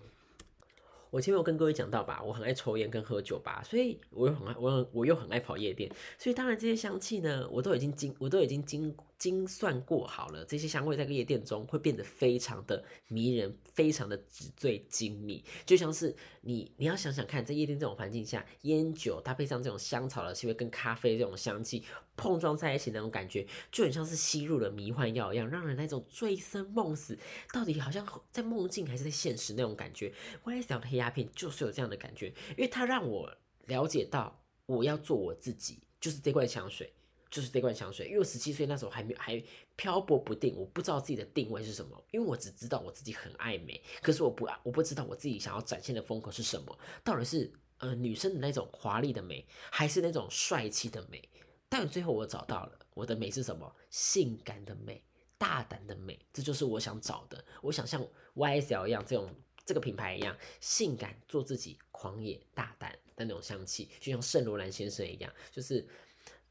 [1.12, 21.84] 我前面有跟各位讲到吧，我很爱抽烟跟喝酒吧，所以我又很爱我我又很爱跑夜店，所以当然这些香气呢，我都已经经我都已经经精算过好了，这些香味在夜店中会变得非常的迷人，非常的纸醉金迷，就像是你你要想想看，在夜店这种环境下，烟酒搭配上这种香草的气味跟咖啡这种香气
[22.18, 27.16] 碰撞在一起那种感觉，就很像是吸入了迷幻药一样，让人那种醉生梦死，
[27.54, 30.12] 到底好像在梦境还是在现实那种感觉。
[30.44, 36.92] YSL 的黑鸦片就是有这样的感觉，因为它让我了解到我要做我自己，就是这罐香水。
[37.32, 39.42] 就是这罐香水，因为我十七岁那时候还没还
[39.78, 51.28] 漂泊不定，我不知道自己的定位是什么，因为我只知道我自己很爱美，可是我不我不知道我自己想要展现的风格是什么，到底是呃女生的那种华丽的美，还是那种帅气的美？
[51.70, 53.74] 但最后我找到了我的美是什么？
[53.90, 55.02] 性感的美，
[55.38, 57.42] 大胆的美，这就是我想找的。
[57.62, 59.34] 我想像 YSL 一样，这种
[59.66, 65.88] 这个品牌一样，性感，做自己，狂野大胆的那种香气，就像圣罗兰先生一样，就是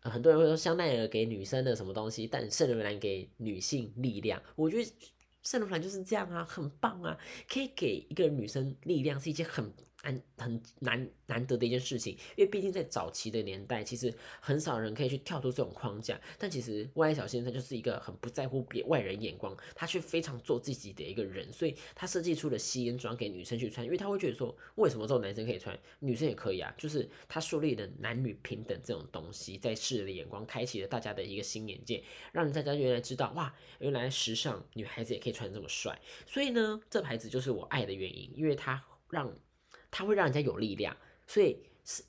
[0.02, 4.42] 很多人会说香奈儿给女生的什么东西，但圣罗兰给女性力量。
[4.56, 4.92] 我觉得
[5.42, 9.72] 圣罗兰就是这样啊，很棒啊，可以给一个女生力量，是一件很。
[10.02, 16.18] 难很难难得的一件事情，因为毕竟在早期的年代，其实很少人可以去跳出这种框架。
[16.38, 26.74] 但其实外小先生就是一个很不在乎别外人眼光，他却非常做自己的一个人，所以他设计出了吸烟装给女生去穿，因为他会觉得说，为什么这种男生可以穿，女生也可以啊？
[26.78, 36.00] 就是他树立的男女平等这种东西，在世人的眼光开启了大家的一个新眼界，让大家原来知道哇，原来时尚女孩子也可以穿这么帅。
[36.26, 39.30] 所以呢，这牌子就是我爱的原因，因为它让。
[39.90, 41.56] 它会让人家有力量，所以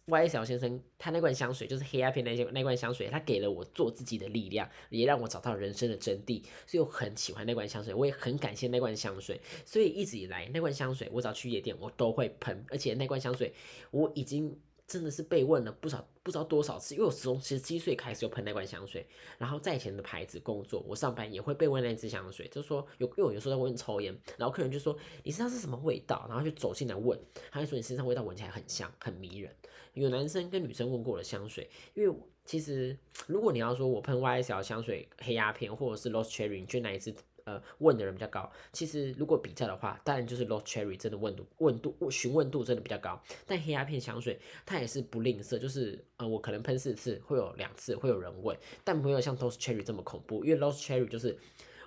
[0.08, 13.54] YSL 先生他那罐香水就是黑鸦片那些那罐香水，他给了我做自己的力量，也让我找到人生的真谛，所以我很喜欢那罐香水，我也很感谢那罐香水，所以一直以来那罐香水我只要去夜店我都会喷，而且那罐香水
[13.92, 14.56] 我已经。
[14.92, 27.18] 真的是被问了不少，不知道多少次，因为我从十七岁开始就喷那罐香水，然后在以前的牌子工作，我上班也会被问那支香水，就说有，因为我有时候在问抽烟，然后客人就说你身上是什么味道，然后就走进来问，
[27.50, 29.56] 他就说你身上味道闻起来很香，很迷人。
[29.94, 37.14] 有男生跟女生问过我的香水，因为其实如果你要说我喷 YSL 香水黑鸦片或者是 Lost Cherry，你觉得哪一支？
[37.52, 38.50] 呃，问的人比较高。
[38.72, 43.22] 其实如果比较的话，当然就是 Lost Cherry 真的问度、问度、询问度真的比较高。
[43.46, 50.46] 但黑鸦片香水它也是不吝啬，就是呃，我可能喷四次，会有两次会有人问，但没有像 Lost Cherry 这么恐怖。
[50.46, 51.38] 因为 Lost Cherry 就是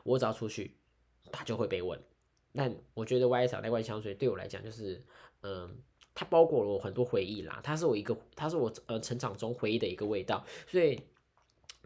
[0.02, 0.74] 我只要出去，
[1.32, 1.98] 它就会被问。
[2.52, 5.02] 但我觉得 YSL 那罐香水对我来讲，就是
[5.42, 5.74] 嗯，
[6.14, 7.60] 它包裹了我很多回忆啦。
[7.62, 10.44] 它是我一个，它是我呃成长中回忆的一个味道。
[10.66, 11.00] 所以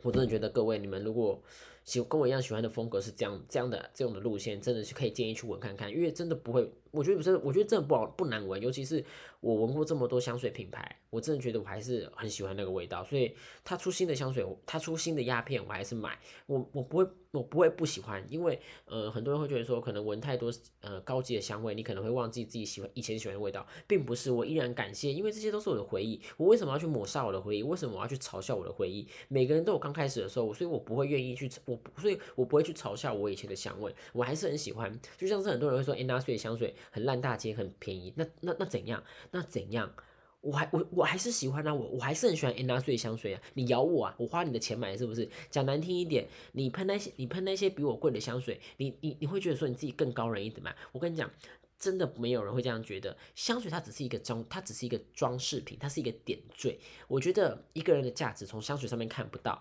[0.03, 1.41] 我真的觉得各位你们如果。
[1.89, 9.03] 喜跟我一样喜欢的风格是这样这样的这种的路线，真的是可以建议去闻看看，因为真的不会，我觉得不是，我觉得真的不好不难闻，尤其是
[9.41, 17.07] 我闻过这么多香水品牌，我真的觉得我还是很喜欢那个味道，所以它出新的香水，它出新的鸦片，我还是买，我我不会。
[17.31, 26.19] 我不会不喜欢，因为呃很多人会觉得说可能闻太多呃高级的香味，你可能会忘记自己喜欢以前喜欢的味道，并不是，我依然感谢，因为这些都是我的回忆。
[26.39, 27.63] 我为什么要去抹杀我的回忆？
[27.63, 29.07] 为什么我要去嘲笑我的回忆？
[29.29, 34.99] 每个人都有刚开始的时候，所以我不会愿意去我，所以我不会去嘲笑我以前的香味，我还是很喜欢。
[35.17, 39.03] 就像是很多人会说 Anna Sui 香水很烂大街，很便宜，那那那怎样？
[39.31, 39.93] 那怎样？
[40.41, 43.43] 我还我我还是喜欢啊，我我还是很喜欢 Anna Sui 香水啊。
[43.55, 45.29] 你咬我啊，我花你的钱买是不是？
[45.51, 50.73] 讲难听一点，你喷那些你喷那些比我贵的香水，你你你会觉得说你自己更高人一点吗？
[50.93, 51.29] 我跟你讲，
[51.77, 53.17] 真的没有人会这样觉得。
[53.35, 56.79] 香水它只是一个装，它只是一个装饰品，它是一个点缀。
[57.09, 59.61] 我觉得一个人的价值从香水上面看不到，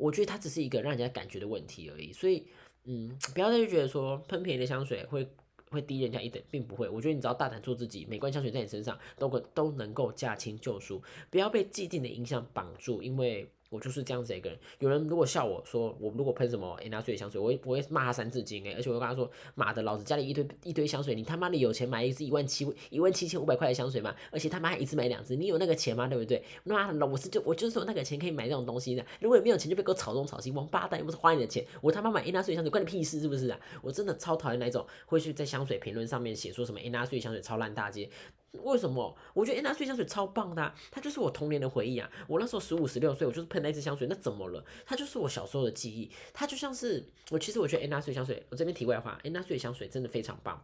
[0.00, 2.12] 我觉得它只是一个让人家感觉的问题而已。
[2.12, 2.44] 所以，
[2.84, 5.28] 嗯，不要再去觉得说喷便宜的香水会。
[5.72, 6.88] 会低人家一等，并不会。
[6.88, 13.48] 我觉得你只要大胆做自己，每罐香水在你身上都可都能够驾轻就熟，不要被既定的印象绑住，因为。
[13.70, 14.58] 我就是这样子一个人。
[14.80, 24.14] 有人如果笑我说我如果喷什么 a n n 香水，我会我会骂他三字经哎，而且我会跟他说妈的，老子家里一堆一堆香水，你他妈的有钱买一支一万七一万七千五百块的香水吗？
[24.32, 26.08] 而且他妈还一次买两支，你有那个钱吗？
[26.08, 26.42] 对不对？
[26.64, 29.06] 妈的，我是就我就是有那个钱可以买这种东西的。
[29.20, 33.60] 如果你没有钱，就别给我吵东吵西，王八蛋又不是花你的钱，我他妈买 a n n 香水关你屁事是不是啊？
[33.82, 38.10] 我真的超讨厌那种会去在香水评论上面写说什么 a n n 香水超烂大街。
[38.52, 39.16] 为什么？
[39.32, 42.10] 我觉得 Anna 香水超棒的，它就是我童年的回忆啊！
[42.26, 44.64] 我那时候十五、十六岁，我就是喷那支香水，那怎么了？
[44.84, 46.10] 它就是我小时候的记忆。
[46.32, 50.62] 它就像是我，其实我觉得 Anna 香水，我这边题外话，Anna 香水真的非常棒。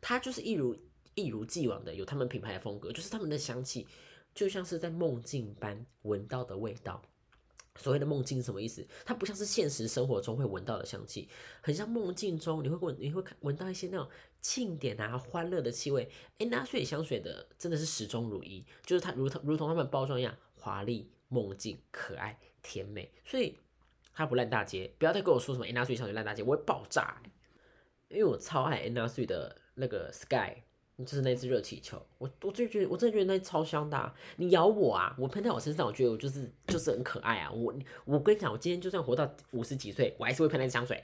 [0.00, 0.74] 它就是一如
[1.14, 3.86] 一如既往的有他们品牌的风格，就是他们的香气，
[4.34, 7.02] 就像是在梦境般闻到的味道。
[7.80, 8.86] 所谓的梦境是什么意思？
[9.06, 11.28] 它不像是现实生活中会闻到的香气，
[11.62, 14.06] 很像梦境中你会闻，你会闻到一些那种
[14.40, 16.10] 庆典啊、欢乐的气味。
[16.38, 23.56] 哎，纳粹香水的真的是始终如一，就是它如同如同他们包装一样华丽、梦境、可爱、甜美，所以
[24.12, 24.92] 它不烂大街。
[24.98, 27.22] 不要再跟我说什么 Anna 香水烂大街，我会爆炸！
[28.08, 30.62] 因为我超爱 Anna 的那个 Sky。
[31.04, 34.12] 就是那只热气球，我我就觉得我真的觉得那超香的。
[34.36, 37.50] 你咬我啊，我喷在我身上，我觉得我就是就是很可爱啊。
[37.50, 41.02] 我我跟你讲，我今天就算活到五十几岁，我还是会喷那香水。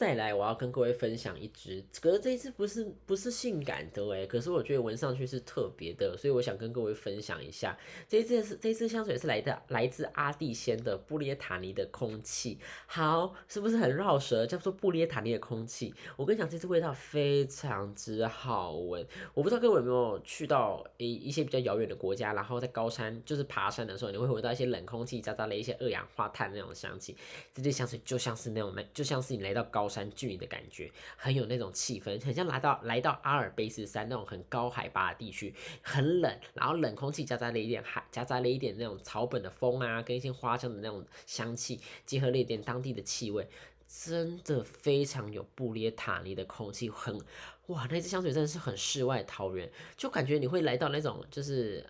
[0.00, 7.76] 再来，我要跟各位分享一支，可是这一支不是不是性感的哎，可是我觉得闻上去是特别的，所以我想跟各位分享一下。
[8.08, 14.46] 这一支是这支香水是来的来自阿蒂仙的布列塔尼的空气，好，是不是很绕舌？
[14.46, 15.94] 叫做布列塔尼的空气。
[16.16, 19.06] 我跟你讲，这支味道非常之好闻。
[19.34, 27.14] 我不知道各位有没有去到一一些比较遥远的国家，然后在高山就是爬山的时候，你会闻到一些冷空气夹杂了一些二氧化碳那种香气。
[27.52, 29.89] 这支香水就像是那种那就像是你来到高。
[29.90, 43.46] 山峻的感觉，很有那种气氛，很像来到来到阿尔卑斯山那种很高海拔的地区，很冷，然后冷空气夹杂了一点海，夹杂了一点那种草本的风啊，跟一些花香的那种香气，结合了一点当地的气味，
[43.88, 47.20] 真的非常有布列塔尼的空气，很
[47.66, 51.84] 哇，那支香水真的是很世外桃源，就感觉你会来到那种就是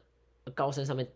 [0.54, 1.06] 高山上面。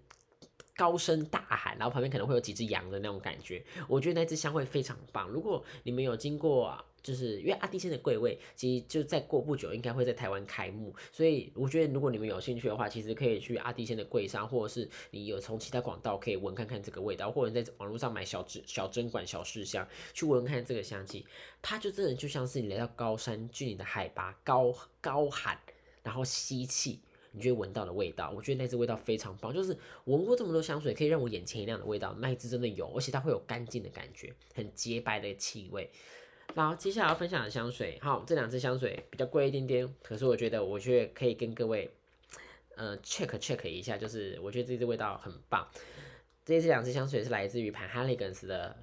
[0.77, 5.29] 高声大喊，然后旁边可能会有几只羊的那种感觉，我觉得那支香味非常棒。
[5.29, 21.27] 如果你们有经过，就是因为阿迪仙的柜位，其实就再过不久应该会在台湾开幕，所以我觉得如果你们有兴趣的话，其实可以去阿迪仙的柜上，或者是你有从其他广道可以闻看看这个味道，或者在网络上买小针小针管小试香去闻看这个香气，
[21.61, 25.59] 它就真的就像是你来到高山峻岭的海拔高高喊，
[26.03, 27.01] 然后吸气。
[27.35, 35.91] 你就会闻到的味道，我觉得那支味道非常棒，就是闻过这么多香水，可以让我眼前一亮的味道，那一支真的有，而且它会有干净的感觉，很洁白的气味。
[36.55, 41.91] 然后接下来要分享的香水，好，这两支香水比较贵一点点，可是我觉得我觉得可以跟各位
[42.77, 45.69] 呃 check check 一下，就是我觉得这支味道很棒。
[46.45, 48.77] 这支两支香水是来自于 Panhaligans 的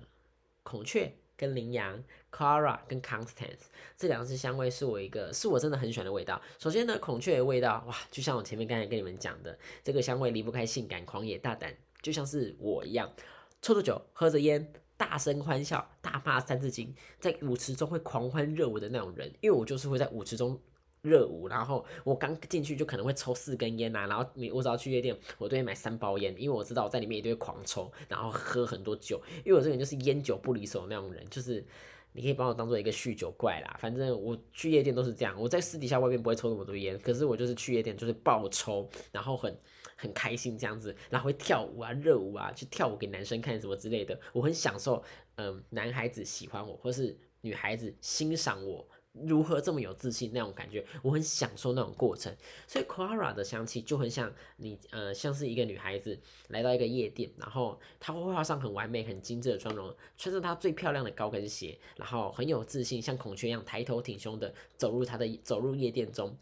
[0.63, 1.13] 孔雀。
[1.41, 3.63] 跟羚羊，Cara 跟 Constance
[3.97, 6.39] 这两支香味是我一个是我真的很喜欢的味道。
[6.59, 13.11] 首先呢，孔雀的味道，哇，就像我前面刚才跟你们讲的，这个香味离不开性感、狂野、大胆，就像是我一样，
[13.59, 19.33] 抽着酒，喝着烟，大声欢笑，大骂三字经，在舞池中会狂欢热舞的那种人。
[19.41, 20.61] 因为我就是会在舞池中。
[21.01, 31.65] 热舞，然后我刚进去就可能会抽四根烟呐，然后你我只要去夜店，我都会买三包烟，因为我知道我在里面一定会狂抽，然后喝很多酒，因为我这个人就是烟酒不离手的那种人，就是
[32.11, 39.57] 你可以把我当做一个酗酒怪啦，反正我去夜店都是这样，我在私底下外面不会抽那么多烟，可是我就是去夜店就是暴抽，然后很
[39.95, 45.03] 很开心这样子，然后会跳舞啊热舞啊，去跳舞给男生看什么之类的，我很享受，
[45.37, 48.87] 嗯，男孩子喜欢我或是女孩子欣赏我。
[49.13, 52.33] 如何这么有自信那种感觉，我很享受那种过程。
[52.65, 66.33] 所以 Clara 的香气就很像你，呃，像是一个女孩子来到一个夜店，然后她会画上很完美、很精致的妆容，穿着她最漂亮的高跟鞋，然后很有自信，像孔雀一样抬头挺胸的走入她的走入夜店中，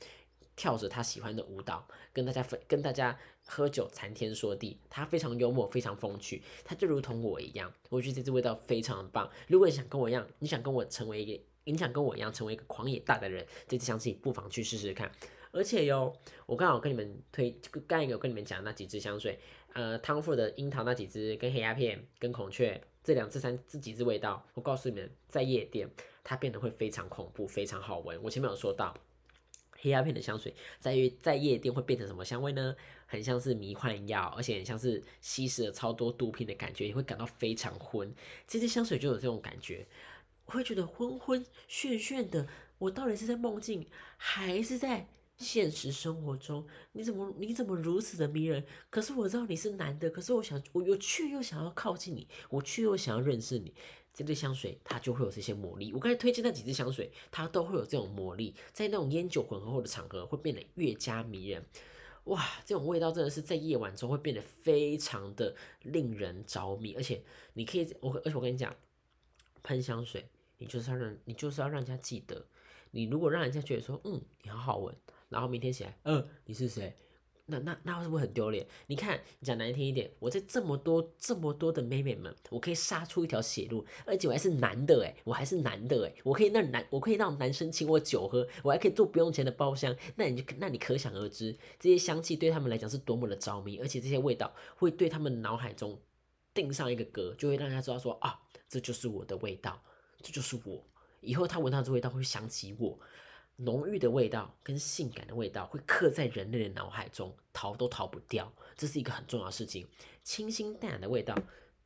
[0.56, 4.78] 跳着她喜欢的舞蹈，跟大家分跟大家喝酒谈天说地。
[4.92, 7.74] 她非常幽默，非常风趣，她就如同我一样。
[7.90, 9.28] 我觉得这支味道非常的棒。
[9.48, 11.44] 如果你想跟我一样，你想跟我成为一个。
[11.64, 15.12] 你想跟我一样成为一个狂野大胆的人，这支香气不妨去试试看。
[15.52, 17.52] 而且哟，我刚好跟你们推，
[17.88, 19.40] 刚有跟你们讲那几支香水，
[19.74, 25.90] 呃，汤富的樱桃那几支，跟黑鸦片，跟孔雀这两支三这几支味道，我告诉你们，在夜店
[26.24, 28.22] 它变得会非常恐怖，非常好闻。
[28.22, 28.96] 我前面有说到，
[29.80, 32.76] 黑鸦片的香水在于在夜店会变成什么香味呢？
[33.08, 38.14] 很像是迷幻药，而且很像是吸食了超多毒品的感觉，你会感到非常昏。
[38.46, 39.88] 这支香水就有这种感觉。
[40.50, 45.08] 会觉得昏昏眩眩的，我到底是在梦境还是在
[45.38, 46.66] 现实生活中？
[46.92, 48.66] 你怎么你怎么如此的迷人？
[48.90, 53.74] 可是我知道你是男的，可是我想我又却又想要靠近你，我却又想要认识你。
[54.12, 55.94] 这支香水它就会有这些魔力。
[55.94, 61.64] 我刚才推荐那几支香水，它都会有这种魔力，在那种烟酒混合后的场合会变得越加迷人。
[62.26, 68.76] 哇，这种味道真的是在夜晚中会变得非常的令人着迷，而且你可以我而且我跟你讲，
[69.64, 70.28] 喷香水。
[70.60, 72.46] 你就是要让，你就是要让人家记得。
[72.92, 74.96] 你如果让人家觉得说，嗯，你好好闻，
[75.30, 76.96] 然后明天起来，嗯，你是谁？
[77.52, 78.68] 那那那会不会很丢脸？
[78.86, 89.96] 你看，讲难听一点，我在这么多这么多的妹妹们，我可以杀出一条血路，而且我还是男的诶，我还是男的诶，我可以让男，我可以让男生请我酒喝，我还可以做不用钱的包厢。
[90.16, 96.00] 那你就，那你可想而知，这些香气对他们来讲是多么的着迷，而且这些味道会对他们脑海中
[96.54, 99.82] 定上一个格，就会让他知道说，啊，这就是我的味道。
[100.22, 100.84] 这就是我，
[101.22, 103.00] 以后他闻到这味道会想起我，
[103.56, 108.52] 浓郁的味道跟性感的味道会刻在人类的脑海中，逃都逃不掉。
[108.76, 109.88] 这是一个很重要的事情。
[110.24, 111.36] 清新淡雅的味道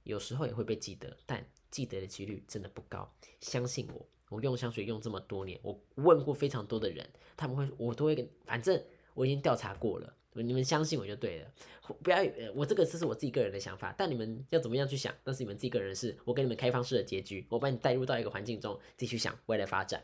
[0.04, 3.12] 有时候也会被记得，但记得的几率真的不高。
[3.40, 11.54] 相信我，我用香水用这么多年，我问过非常多的人，他们会，我都会跟，反正我已经调查过了，你们相信我就对了，
[12.02, 12.18] 不要
[12.56, 16.18] 我这个这是我自己个人的想法，但你们要怎么样去想，那是你们自己个人的事。
[16.26, 20.04] 我给你们开放式的结局，我把你带入到一个环境中，继续想未来发展。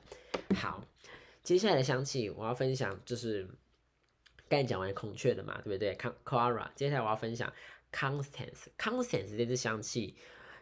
[0.56, 0.84] 好，
[1.42, 3.48] 接下来的香气我要分享就是
[4.48, 7.52] 刚才讲完孔雀的嘛，对不对？Clara，接下来我要分享
[7.92, 10.15] Constance，Constance 这支香气。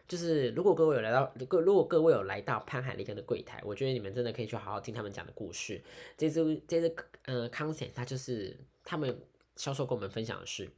[0.06, 5.78] 就是如果各位有来到，如如果各位有来到潘海利根的柜台，我觉得你们真的可以去好好听他们讲的故事。
[6.16, 9.20] 这支这支呃康 t 它就是他们
[9.58, 10.70] 销售跟我们分享的是。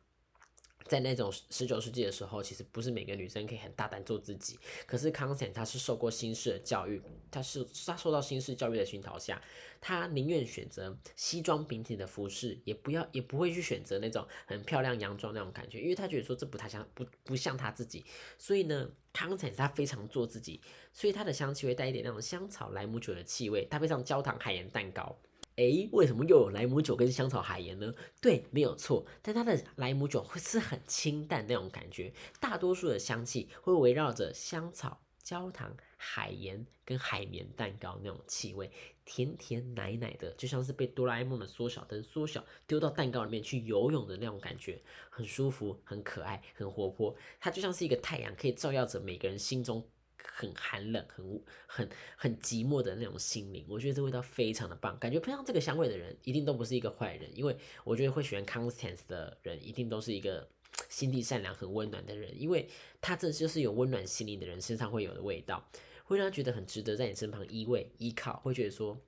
[0.86, 4.58] 在那种十九世纪的时候，其实不是每个女生可以很大胆做自己。
[4.86, 7.00] 可是康斯坦他是受过新式的教育，
[7.30, 9.40] 他是他受到新式教育的熏陶下，
[9.80, 18.04] 他宁愿选择西装笔挺的服饰，也不要也不会去选择那种很漂亮洋装那种感觉，因为他觉得说这不太像不不像他自己。
[18.36, 20.60] 所以呢，康斯坦他非常做自己，
[20.92, 25.16] 所以他的香气会带一点那种香草莱姆酒的气味，搭配上焦糖海盐蛋糕。
[25.56, 27.92] 诶，为什么又有莱姆酒跟香草海盐呢？
[28.20, 38.70] 对，没有错，但它的莱姆酒会是很清淡那种感觉，大多数的香气会围绕着香草、焦糖、海盐跟海绵蛋糕那种气味，
[39.04, 44.80] 甜甜奶奶的，就像是被哆啦 A 梦的缩小灯缩小丢到蛋糕里面去游泳的那种感觉，
[45.10, 49.86] 很舒服、很可爱、很活泼，它就像是一个太阳，可以照耀着每个人心中。
[50.22, 54.98] 很寒冷、很很很寂寞的那种心灵，我觉得这味道非常的棒。
[54.98, 60.48] 感觉喷上这个香味的人，一定都不是一个坏人，因为我觉得会喜欢 Constance 的人，一定都是一个
[60.88, 62.32] 心地善良、很温暖的人。
[62.40, 62.68] 因为
[63.00, 65.64] 他这就是有温暖心灵的人身上会有的味道，
[66.04, 68.38] 会让他觉得很值得在你身旁依偎、依靠。
[68.40, 68.98] 会觉得说，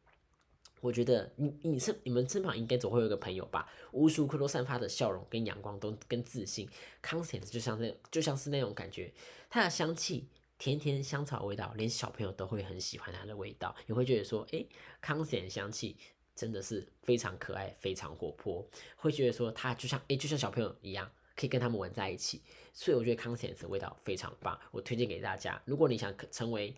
[0.81, 6.69] 我觉得你你身你们身旁应该总会有一个朋友吧，无时无刻都散发的笑容跟阳光，都跟自信。
[7.03, 9.13] Constance 就像那就像是那种感觉，
[9.49, 10.27] 它的香气。
[10.63, 14.65] 甜甜香草味道，连小朋友都会很喜欢它的味道，你会觉得说，哎，
[15.01, 15.97] 康显香气
[16.37, 22.41] 真的是非常可爱，非常活泼，会觉得说它就像，哎，就像小朋友一样，可以跟他们玩在一起。
[22.73, 25.61] 所以我觉得康显的味道非常棒，我推荐给大家。
[25.65, 26.73] 如果你想成为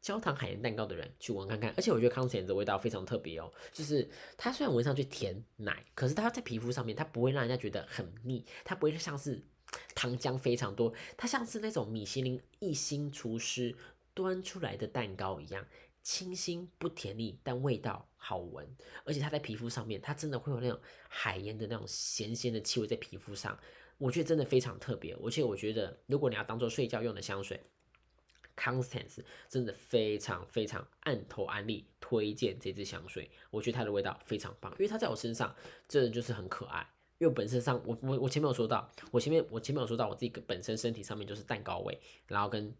[0.00, 1.74] 焦糖海盐蛋糕的人，去闻看看。
[1.76, 9.42] 而且我觉得康显的味道非常特别哦，就是它虽然闻上去甜奶，可是它在皮肤上面，它不会让人家觉得很腻，它不会像是。
[10.04, 13.74] 糖浆非常多，它像是那种米其林一星厨师
[14.12, 15.66] 端出来的蛋糕一样，
[16.02, 18.68] 清新不甜腻，但味道好闻。
[19.04, 20.78] 而且它在皮肤上面，它真的会有那种
[21.08, 23.58] 海盐的那种咸咸的气味在皮肤上，
[23.96, 25.14] 我觉得真的非常特别。
[25.14, 27.58] 而且我觉得，如果你要当做睡觉用的香水
[28.54, 33.30] ，Constance 真的非常非常按头安利推荐这支香水。
[33.50, 35.56] 我觉得它的味道非常棒，因为它在我身上
[35.88, 36.86] 真的就是很可爱。
[37.24, 42.76] 因为本身上，我我我前面有说到，我前面我前面有说到，我自己本身身体上面就是蛋糕味，然后跟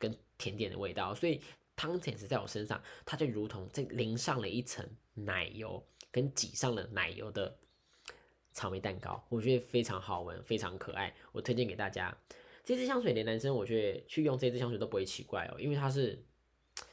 [0.00, 1.40] 跟甜点的味道，所以
[1.76, 4.84] 汤浅是在我身上，它就如同在淋上了一层
[5.14, 5.80] 奶油，
[6.10, 7.56] 跟挤上了奶油的
[8.52, 12.16] 草莓蛋糕，我觉得非常好闻，非常可爱，我推荐给大家。
[12.64, 16.20] 这支香水连男生我觉得去用这支香水都不会奇怪哦，因为它是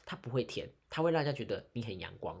[0.06, 2.40] 它不会甜，它会让大家觉得你很阳光，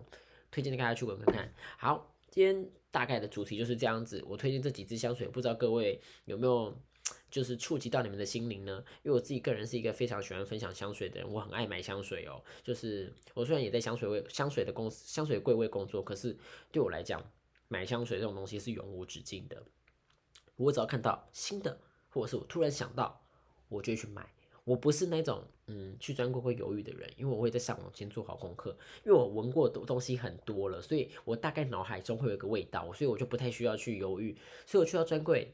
[0.52, 1.52] 推荐大家去闻看看。
[1.78, 2.68] 好，今天。
[2.92, 6.78] 大概的主题就是这样子，我推荐这几支香水，不知道各位有没有
[7.32, 8.84] 就是触及到你们的心灵呢？
[9.02, 12.44] 因为我自己个人是一个非常喜欢分享香水的人，我很爱买香水哦。
[12.62, 16.36] 就是我虽然也在香水位香水的公司香水柜位工作，可是
[16.70, 17.24] 对我来讲，
[17.68, 19.62] 买香水这种东西是永无止境的。
[20.56, 21.80] 我只要看到新的，
[22.10, 23.24] 或者是我突然想到，
[23.70, 24.30] 我就去买。
[24.64, 34.36] 我不是那种嗯去专柜会犹豫的人，因为我会在上网先做好功课，因为我闻过的东西很多了，所以我大概脑海中会有一个味道，所以我就不太需要去犹豫，
[34.66, 35.52] 所以我去到专柜。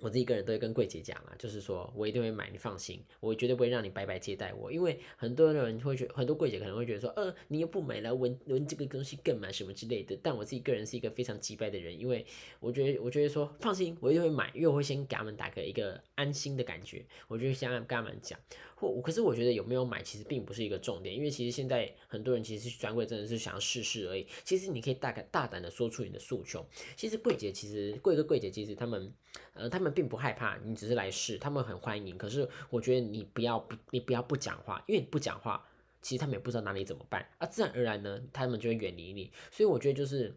[0.00, 4.72] 我自己个人都会跟柜姐讲啊，就是说我一定会买，你放心，我绝对不会让你白白接待我。
[4.72, 10.18] 因为很多人会觉，很多柜姐可能会觉得说，呃，你又不买来闻闻这个东西更买什么之类的。
[10.22, 12.24] 但我自己个人是一个非常急败的人，因为
[12.58, 17.04] 我觉得，我觉得说放心，我一定会买，因为我会先给他们打个一个安心的感觉。
[17.28, 18.38] 我就先跟他们讲，
[18.80, 24.26] 或可是我觉得有没有买其实并不是一个重点，因为其实现在很多人其实去专柜真的是想要试试而已。
[24.44, 26.66] 其实你可以大概大胆的说出你的诉求。
[26.96, 29.12] 其实柜姐其实柜哥柜姐其实他们，
[29.52, 29.90] 呃，他们。
[29.90, 32.16] 并不害怕，你只是来试，他们很欢迎。
[32.16, 35.68] 可是我觉得你不要不，你不要不讲话，因为你不讲话，
[36.00, 37.46] 其实他们也不知道哪里怎么办啊。
[37.48, 39.32] 自然而然呢，他们就会远离你。
[39.50, 40.32] 所以我觉得就是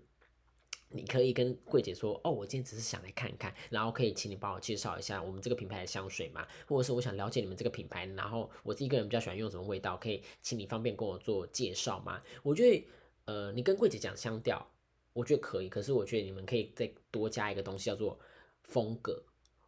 [0.93, 12.21] 你可以跟柜姐说，哦，我今天只是想来看看，然后可以请你帮我介绍一下我们这个品牌的香水嘛，或者是我想了解你们这个品牌，然后我自己个人比较喜欢用什么味道，可以请你方便跟我做介绍吗？
[12.43, 12.87] 我觉得
[13.25, 14.65] 呃，你跟柜姐讲香调，
[15.13, 15.69] 我觉得可以。
[15.69, 18.19] 可是我觉得你们可以再多加一个东西，叫做
[18.63, 19.23] 风格。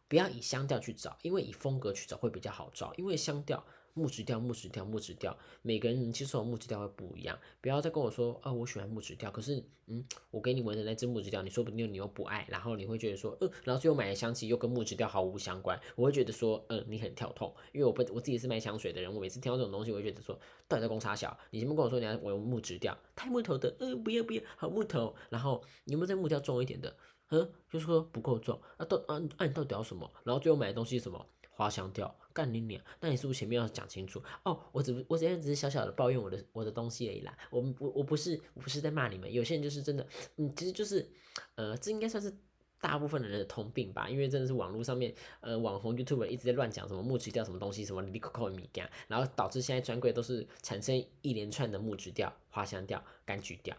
[0.08, 2.94] 不要以香调去找，因为以风格去找会比较好找。
[2.94, 3.64] 因为香调
[3.96, 7.38] 木质调，木质调，木质调，每个人能接受木质调会不一样。
[7.62, 20.38] 不要再跟我说，哦，我喜欢木质调，可是，嗯，我给你闻的那只木质调，你说不定你又不爱，然后你会觉得说，呃，然后最后买的香气又跟木质调毫无相关，我会觉得说，嗯，你很跳痛，因为我不我自己是卖香水的人，我每次听到这种东西，我会觉得说，
[20.68, 21.34] 到底在公差小？
[21.50, 26.94] 你前面跟我说你要我用木质调，太木头的，嗯，不要不要，好木头，然后有没有在木调重一点的？
[27.30, 30.08] 嗯，就是说不够重，啊到啊啊你到底要什么？
[30.22, 31.26] 然后最后买的东西是什么？
[31.56, 32.78] 花香调，干你娘！
[33.00, 34.22] 那你是不是前面要讲清楚？
[34.44, 37.34] 哦，我只我今天只是小小的抱怨我的我的东西而已啦。
[37.50, 41.08] 我们我我不是我不是在骂你们，有些人就是真的，嗯，其实就是，
[41.54, 42.30] 呃，这应该算是
[42.78, 44.06] 大部分的人的通病吧。
[44.06, 53.74] 因为真的是网络上面，呃，网红 YouTube 一直在乱讲什么木质调什么东西，什么 Lico 米干，然后导致现在专柜都是产生一连串的木质调、花香调、柑橘调。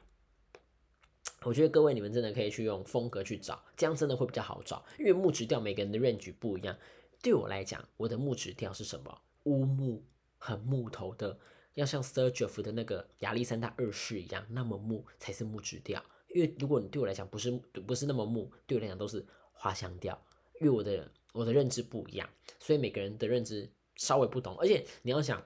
[1.43, 6.75] 我觉得各位你们真的可以去用风格去找，这样真的会比较好找，因为木质调每个人的 range 不一样。
[7.21, 9.21] 对我来讲，我的木质调是什么？
[9.43, 10.03] 乌木，
[10.37, 11.37] 很木头的，
[11.73, 16.03] 要像 Sergio 的那个亚历山大二世一样，那么木才是木质调。
[16.29, 17.51] 因为如果你对我来讲不是
[17.85, 20.21] 不是那么木，对我来讲都是花香调。
[20.59, 22.27] 因为我的我的认知不一样，
[22.59, 24.57] 所以每个人的认知稍微不同。
[24.57, 25.43] 而且你要想，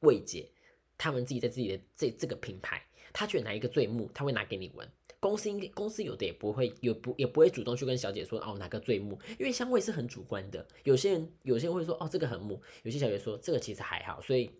[0.00, 0.48] 魏姐
[0.96, 2.80] 他们自己在自己的这这个品牌，
[3.12, 4.88] 他觉得哪一个最木，他会拿给你闻。
[5.22, 10.66] 公司应该公司有的也不会有不也不会主动去跟小姐说哦哪个最木，因为香味是很主观的。
[10.82, 14.20] 有些人有些人会说哦这个很木，有些小姐说这个其实还好。
[14.20, 14.50] 所以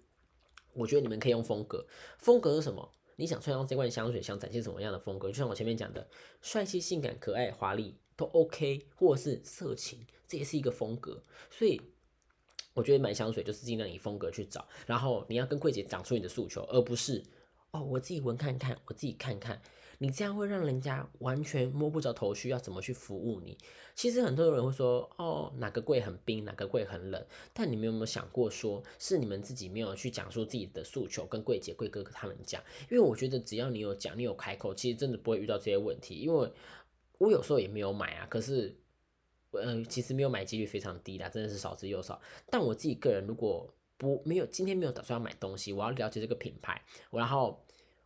[0.73, 1.85] 我觉得你们可以用风格，
[2.19, 2.89] 风格是什么？
[3.17, 5.27] 你想穿上这罐香水，想展现什么样的风格？
[5.27, 6.09] 就像我前面讲的，
[6.41, 11.21] 帅气、性感、可爱、华丽都 OK，或者是色情，这也是一个风格。
[11.51, 11.81] 所以
[12.73, 17.21] 我觉得买香水就是尽量以风格去找，然后你要跟柜姐讲出你的诉求，而不是
[17.73, 19.61] 哦我自己闻看看，我自己看看。
[20.03, 23.57] 你这样会让人家完全摸不着头绪，要怎么去服务你？
[23.95, 27.25] 其实很多人会说，哦，哪个柜很冰，哪个柜很冷。
[27.53, 32.61] 但你们有没有想过，说是你们自己没有去讲述自己的诉求，跟柜姐、柜哥他们讲？
[32.91, 36.17] 因为我觉得只要你有讲，你有开口，其实真的不会遇到这些问题。
[36.17, 36.53] 因为
[37.19, 38.77] 我有时候也没有买啊，可是，
[39.53, 42.21] 呃，其实没有买几率非常低啦，真的是少之又少。
[42.51, 46.83] 但我自己个人如果不没有今天没有打算要买东西，我要了解这个品牌，
[47.13, 47.62] 然后。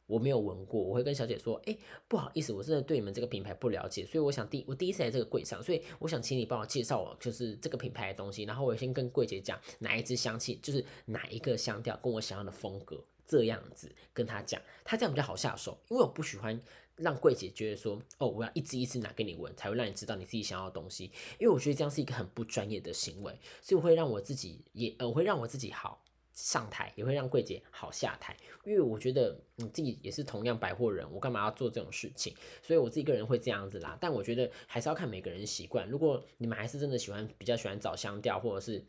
[0.07, 1.77] 我没有闻过，我会跟小姐说，哎，
[2.07, 16.61] 不好意思，我真的对你们这个品牌不了解，所以我想第我第一次来这个柜上，所以我想请你帮我介绍我就是这个品牌的东西，然后我先跟柜姐讲哪一支香气，就是哪一个香调跟我想要的风格，这样子跟她讲，她这样比较好下手，因为我不喜欢
[16.95, 26.01] 让柜姐觉得说，哦，我要一支一支拿给你闻，才会让你知道你自己想要的东西，因为我觉得这样是一个很不专业的行为，所以我会让我自己也，呃，我会让我自己好。
[26.37, 32.37] 上台也会让柜姐好下台，因为我觉得你自己也是同样百货人，我干嘛要做这种事情？
[32.63, 33.97] 所以我自己个人会这样子啦。
[33.99, 35.89] 但我觉得还是要看每个人习惯。
[35.89, 38.85] 如果你们还是真的喜欢，比较喜欢找香调或者是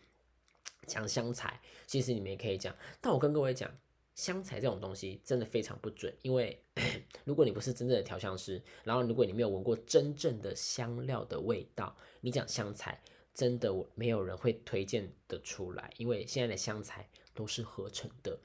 [0.87, 2.75] 讲香材，其实你们也可以讲。
[2.99, 3.73] 但我跟各位讲，
[4.13, 6.61] 香材这种东西真的非常不准，因为
[7.23, 13.01] 如果你不是真正的调香师，然后如果你没有闻过真正的香料的味道，你讲香材
[13.33, 17.07] 真的没有人会推荐的出来，因为现在的香材。
[17.37, 18.35] 都是合成的，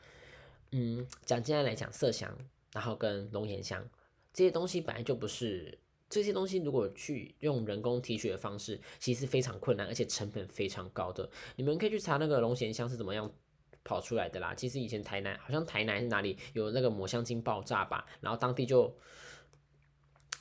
[0.72, 2.30] 嗯，讲今天来讲麝香，
[2.74, 3.82] 然后跟龙涎香
[4.34, 5.78] 这些东西本来就不是
[6.10, 11.26] 这些东西，如果去用人工提取的方式，其实是非常困难，而且成本非常高的。
[11.56, 13.32] 你们可以去查那个龙涎香是怎么样
[13.82, 14.54] 跑出来的啦。
[14.54, 18.94] 其实以前台南好像台南是哪里有那个抹香鲸爆炸吧，然后当地就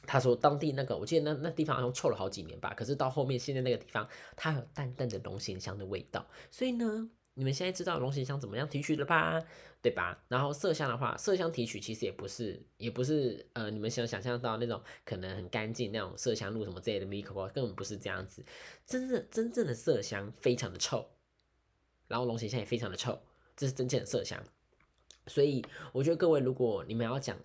[0.06, 7.10] 他说当地那个我记得那那地方好像臭了好几年吧，可是到后面现在那个地方它有淡淡的龙涎香的味道，所以呢。
[7.42, 9.42] 你们现在知道龙涎香怎么样提取了吧？
[9.82, 10.24] 对吧？
[10.28, 18.46] 然后麝香的话，麝香提取其实也不是，也不是呃，你们想想象到那种可能很干净那种麝香露什么之类的 micro，根本不是这样子。
[18.86, 21.04] 真正真正的麝香非常的臭，
[22.08, 23.20] 然后龙涎香也非常的臭，
[23.58, 24.40] 这是真正的麝香。
[25.26, 27.36] 所以我觉得各位，如果你们要讲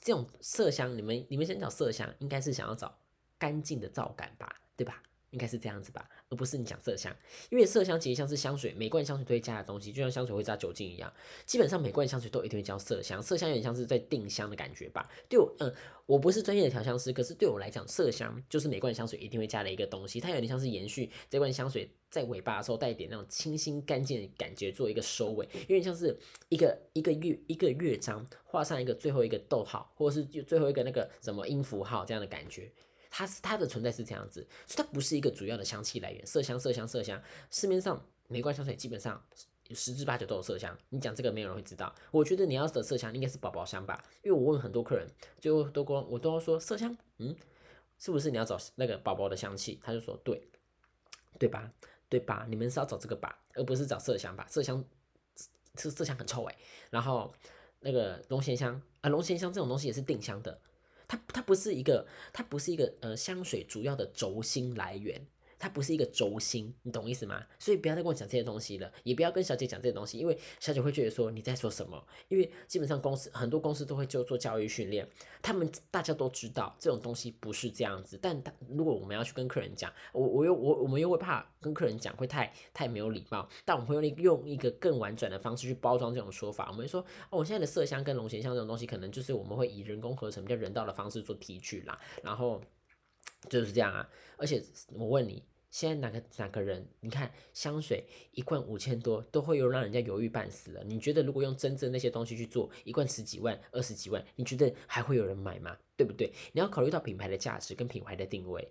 [0.00, 2.96] 这种麝香，你们你们想找麝香，应该是想要找
[3.36, 5.02] 干净的皂感吧，对吧？
[5.30, 7.14] 应该是这样子吧，而不是你讲麝香，
[7.50, 11.12] 因为麝香其实像是香水，每罐香水都会加的东西，就像香水会加酒精一样，
[11.46, 13.22] 基本上每罐香水都一定会加麝香。
[13.22, 15.08] 麝香有点像是在定香的感觉吧。
[15.28, 15.72] 对我，嗯，
[16.06, 26.18] 我不是专业的调香师，可是对我来讲，麝香就是每罐香水一定会加的一个东西，它有点像是延续这罐香水在尾巴的时候带一点那种清新干净的感觉，做一个收尾，有点像是
[26.48, 32.68] 一个一个乐一个乐章画上一个最后一个逗号，或者是最后一个那个什么音符号这样的感觉。
[33.10, 36.24] 它是它的存在是这样子，所以它不是一个主要的香气来源。
[36.24, 39.22] 麝香，麝香，麝香，市面上每罐香水基本上
[39.74, 40.76] 十之八九都有麝香。
[40.88, 41.94] 你讲这个没有人会知道。
[42.10, 45.06] 我觉得你要的麝香应该是宝宝香吧，因为我问很多客人，
[45.40, 47.36] 最后都光我都要说麝香，嗯，
[47.98, 49.80] 是不是你要找那个宝宝的香气？
[49.82, 50.48] 他就说对，
[51.38, 51.70] 对吧？
[52.08, 52.46] 对吧？
[52.48, 54.46] 你们是要找这个吧，而不是找麝香吧？
[54.50, 54.84] 麝香
[55.76, 56.56] 是麝香很臭哎。
[56.90, 57.32] 然后
[57.80, 60.60] 那个龙涎香啊，龙涎香这种东西也是定香的，
[61.10, 65.26] 它它不是一个，它不是一个呃香水主要的轴心来源。
[65.60, 67.46] 它不是一个轴心，你懂意思吗？
[67.58, 72.02] 所以不要再跟我讲这些东西了，也不要跟小姐讲这些东西，因为小姐会觉得说你在说什么。
[72.28, 75.06] 因为基本上公司很多公司都会就做教育训练，
[75.42, 78.18] 他们大家都知道这种东西不是这样子。
[78.20, 86.70] 但如果我们要去跟客人讲，我我又我我们又会怕跟客人讲会太太没有礼貌，但我们会用用一个更婉转的方式去包装这种说法。
[86.70, 92.62] 我们说哦，我现在的麝香跟龙涎香这种东西，可能就是我们会以人工合成比较人道的方式做提取啦，然后
[93.50, 94.08] 就是这样啊。
[94.38, 94.62] 而且
[94.94, 95.44] 我问你。
[95.70, 96.84] 现在哪个哪个人？
[97.00, 100.82] 你看香水一罐五千多，都会有让人家犹豫半死了。
[100.84, 105.76] 你觉得如果用真正那些东西去做，一罐十几万、二十几万，你觉得还会有人买吗？
[105.96, 106.32] 对不对？
[106.52, 108.68] 你要考虑到品牌的价值跟品牌的定位。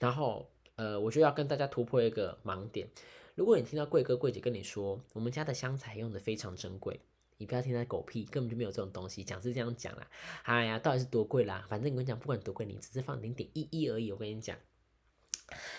[0.00, 2.88] 然后，呃，我就要跟大家突破一个盲点。
[3.36, 6.98] 如果你听到贵哥贵姐跟你说，我们家的香材用的非常珍贵，
[7.38, 9.22] 你不要听他狗屁，根本就没有这种东西。
[9.22, 10.10] 讲是这样讲啦，
[10.42, 11.64] 哎呀，到底是多贵啦？
[11.68, 14.10] 反正我跟你讲，不管多贵，你只是放零点一一而已。
[14.10, 14.58] 我跟你讲。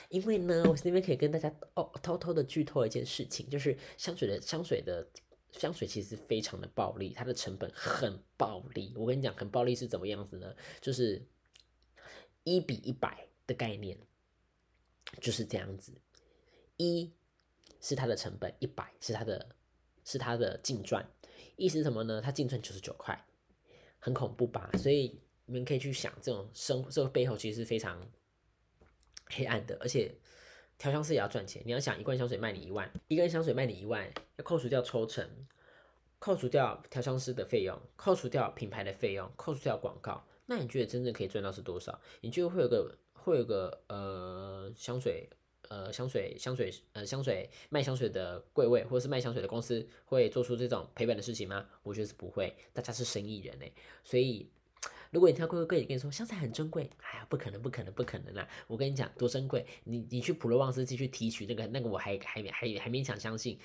[0.10, 5.08] 因为呢，我这边可以跟大家哦偷偷的剧透一件事情，就是香水的香水的
[5.52, 8.94] 香水其实非常的暴利，它的成本很暴利。
[8.96, 10.56] 我跟你讲，很暴利是怎么样子呢？
[10.82, 11.26] 就是
[12.44, 13.98] 一比一百的概念，
[15.22, 15.94] 就是这样子。
[16.78, 17.12] 一
[17.82, 19.56] 是它的成本，一百是它的，
[20.04, 21.08] 是它的净赚。
[21.56, 22.22] 意思是什么呢？
[22.22, 23.26] 它净赚九十九块，
[24.00, 24.72] 很恐怖吧？
[24.78, 28.02] 所以你们可以去想，这种生这个背后其实是非常。
[29.36, 30.14] 黑暗的，而且
[30.78, 31.62] 调香师也要赚钱。
[31.66, 34.08] 你要想一罐香水卖你一万，一根香水卖你一万，
[34.38, 35.28] 要扣除掉抽成，
[36.20, 42.00] 扣除掉调香师的费用，扣除掉品牌的费用，扣除掉广告，那你觉得真正可以赚到是多少？
[42.22, 45.30] 你觉得会有个会有个呃香水
[45.70, 51.66] 呃香水香水呃香水卖香水的柜位，或者是卖香水的公司会做出这种赔本的事情吗？
[51.84, 53.72] 我觉得是不会，大家是生意人哎，
[54.04, 54.50] 所以。
[55.14, 58.48] 如果你听到贵哥哥也跟你说香菜很珍贵，哎呀，不可能，不可能，不可能啦！
[58.66, 59.64] 我跟你讲，多珍贵！
[59.84, 63.60] 你你去普罗旺斯继续提取那个那个，我还还还还勉强相信。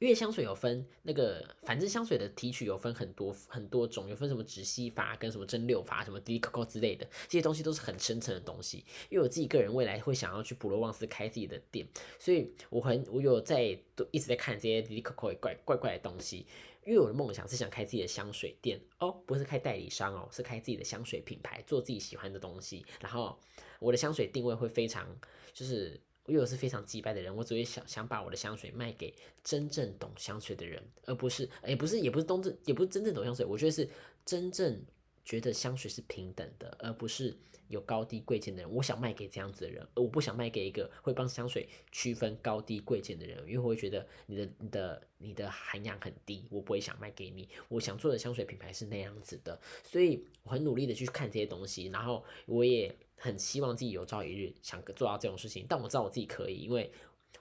[0.00, 8.84] 因为香水有分那个，反正香水的提取有分很多很多种，有分什么直吸法跟什么蒸馏法，什么滴 coco 之类的，这些东西都是很深层的东西。
[9.10, 11.86] 因为我自己个人未来会想要去普罗旺斯开自己的店，
[12.18, 16.46] 所以我很我有在都一直在看这些滴 coco 怪怪怪的东西。
[16.86, 22.84] 因为我的梦想是想开自己的香水店哦，不是开代理商哦，是开自己的香水品牌，做自己喜欢的东西。
[23.00, 23.38] 然后
[23.78, 25.06] 我的香水定位会非常，
[25.52, 33.44] 就是因为我是非常击败的人，我只会想想把我的香水卖给真正懂香水的人，而不是，也不是，也不是东正，也不是真正懂香水。
[33.44, 33.88] 我觉得是
[34.24, 34.82] 真正
[35.24, 37.36] 觉得香水是平等的，而不是。
[37.68, 47.48] 有高低贵贱的人，我想卖给这样子的人，而我不想卖给一个会帮香水区分高低贵贱的人，因为我会觉得你的、你的、你的涵养很低，我不会想卖给你。
[47.68, 56.92] 我想做的香水品牌是那样子的，所以我很努力的去看这些东西，然后我也很希望自己有朝一日想做到这种事情，但我知道我自己可以，因为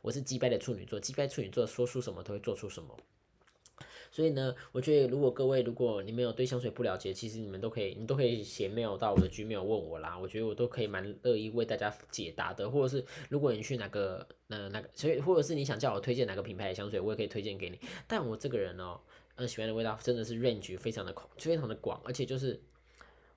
[0.02, 2.98] 我是击败的处女座，击败处女座说出什么都会做出什么。
[4.14, 10.16] 所以呢，我觉得如果各位如果你们有对香水不了解，其实你们都可以，你都可以写 mail 到我的 gmail 问我啦。
[10.16, 12.70] 我觉得我都可以蛮乐意为大家解答的。
[12.70, 17.80] 或者是如果你去哪个呃那个，所以或者是你想叫我推荐哪个品牌的香水，我也可以推荐给你。
[18.08, 19.00] 但我这个人哦，
[19.34, 22.62] 呃，喜欢的味道真的是 range 非常的广，非常的广，而且就是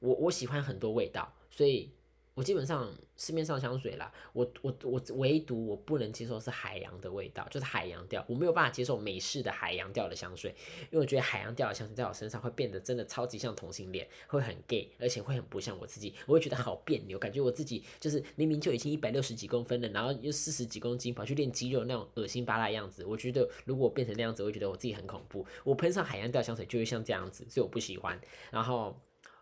[0.00, 1.90] 我我喜欢很多味道，所以。
[2.36, 10.54] 我基本上市面上香水啦，我我我唯独我不能接受是海洋的味道，就是海洋调，我没有办法接受美式的海洋调的香水，
[10.90, 25.46] 因为我觉得海洋调的香水在我身上会变得真的超级像同性恋，会很 gay，而且会很不像我自己，我会觉得好别扭，感觉我自己就是明明就已经一百六十几公分了，然后又四十几公斤跑去练肌肉那种恶心巴拉样子，我觉得如果变成那样子，我会觉得我自己很恐怖。
[25.64, 28.20] 我喷上海洋调香水就会像这样子，所以我不喜欢。
[28.50, 28.94] 然后，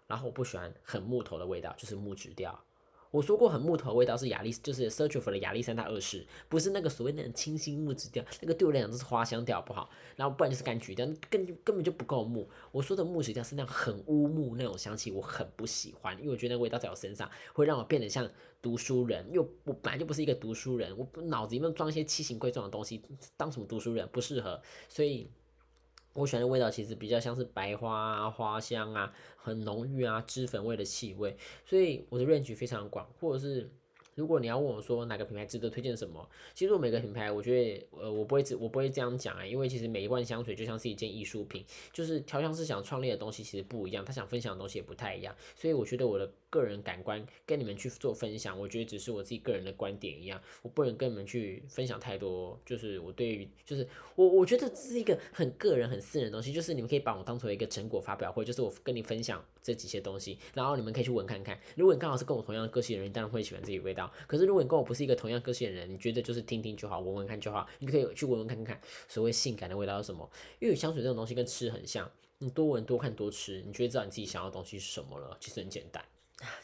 [0.07, 2.65] 然后我不喜欢很木头的味道，就是木质调。
[3.15, 9.89] 我说过很木头味道是亚历，就是 s e a r c h for 的亚历山大二世，不是那个所谓那种清新木质调，那个对我来讲都是花香调，不好。
[10.17, 12.51] 然后不然就是柑橘调，根根本就不够木。
[12.73, 18.29] 我说的木质调是那样很乌木那种香气，我很不喜欢，因为我觉得那味道在我身上会让我变得像
[18.61, 23.01] 读书人，又我本来就不是一个读书人，我脑子里面装一些奇形怪状的东西，
[23.37, 25.31] 当什么读书人不适合，所以。
[26.15, 31.37] 我喜欢的味道其实比较像是白花啊、花香啊，很浓郁啊、脂粉味的气味，
[31.67, 33.69] 所以我的 range 非常广，或者是
[34.15, 53.85] 如果你要问我说哪个品牌值得推荐什么，其实我每个品牌，我觉得呃我不会只我不会这样讲啊，因为其实每一罐香水就像是一件艺术品，就是调香师想创立的东西其实不一样，他想分享的东西也不太一样，所以我觉得我的个人感官跟你们去做分享，我觉得只是我自己个人的观点一样，我不能跟你们去分享太多，就是我对于就是
[54.15, 64.13] 我我觉得这是一个很个人很私人的东西，就是你们可以把我当成一个成果发表会，就是我跟你分享这几些东西，然后你们可以去闻看看，如果你刚好是跟我同样的个性的人，当然会喜欢自己味道。
[64.29, 70.31] 可是如果你跟我不是一个同样个性的人，你觉得就是听听就好，闻闻看就好，你可以去闻闻看看所谓性感的味道是什么。
[70.61, 75.37] 因为香水这种东西跟吃很像，你多闻多看多吃，你就会知道你自己想要的东西是什么了。
[75.41, 76.05] 其实很简单。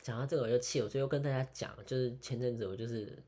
[0.02, 3.22] 讲到这个我就气，我最后跟大家讲，就是前阵子我就是。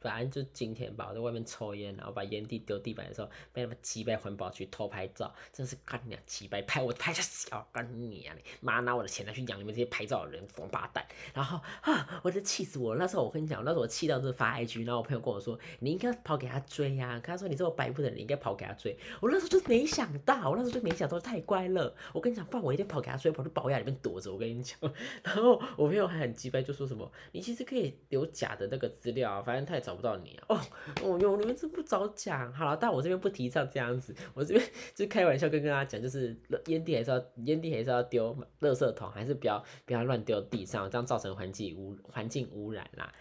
[0.00, 11.04] 反正就今天吧，我在外面抽烟，然后把烟蒂丢地板的时候，被他们击败环保局偷拍照，真是干娘击败拍我拍下小干你啊你妈拿我的钱来去养你们这些拍照的人，王八蛋！
[11.34, 13.00] 然后啊，我就气死我了。
[13.00, 17.20] 那时候我跟你讲，那时候我气到就发 IG，然后我朋友跟我说，你应该跑给他追呀。
[17.22, 18.96] 他说你这么白目的人，你应该跑给他追。
[19.20, 21.94] 我那时候就没想到，我那时候就没想到太乖了。
[22.12, 24.32] 我跟你讲，不然我一定跑给他追，跑去保养里面躲着。
[24.32, 24.78] 我跟你讲，
[25.22, 30.44] 然后我朋友还很击败，就说什么，你其实可以留假的那个资料，反正他也找不到你啊。
[30.48, 30.60] 哦。
[31.02, 34.64] 哦哟，你们这不早讲好了，但我这边不提倡这样子，我这边
[34.94, 36.36] 就开玩笑跟跟大家讲，就是
[36.66, 43.12] 烟蒂还是要烟蒂还是要丢垃圾桶，还是不要不要乱丢地上，这样造成环境污环境污染啦。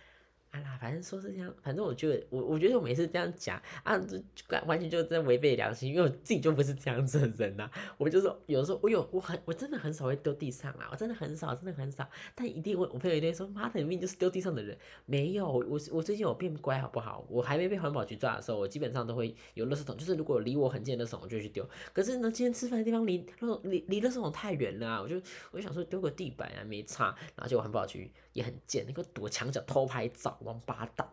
[0.51, 4.17] 啊啦，反正说是这样，反正我觉得我我觉得我每次这样讲啊，就
[4.65, 7.69] 完全就在违背良心，因为我自己就不是这样子的人呐。
[7.99, 12.09] 我就说有时候我有我很我真的很少会丢地上啊，我真的很少，真的很少。
[12.33, 14.75] 但一定会，我朋友一定说妈的，你命就是丢地上的人。
[15.05, 17.23] 没有，我我最近有变乖好不好？
[17.29, 21.63] 我还没被环保局抓的时候，我基本上都会有垃圾桶，就是如果离我很近的垃圾桶，我就去丢。
[21.93, 23.23] 可是呢，今天吃饭的地方离
[23.63, 25.17] 离离垃圾桶太远了，我就
[25.51, 27.15] 我就想说丢个地板啊，没差。
[27.35, 30.37] 然后结果环保局也很贱，那个躲墙角偷拍照。
[30.41, 31.07] 王八蛋，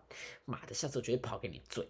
[0.45, 1.87] 妈的，下次我绝对跑给你追。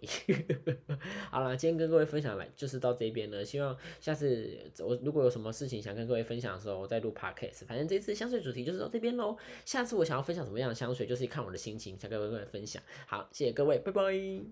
[1.29, 3.43] 好了，今天跟各位分享来就是到这边了。
[3.43, 7.65] 希望下次我如果有什么事情想跟各位分享的时候，我再录 podcast。
[7.65, 9.37] 反正这次香水主题就是到这边喽。
[9.65, 12.81] 下次我想要分享什么样的香水，就是看我的心情，想跟各位分享。
[13.05, 14.47] 好，谢谢各位，拜拜。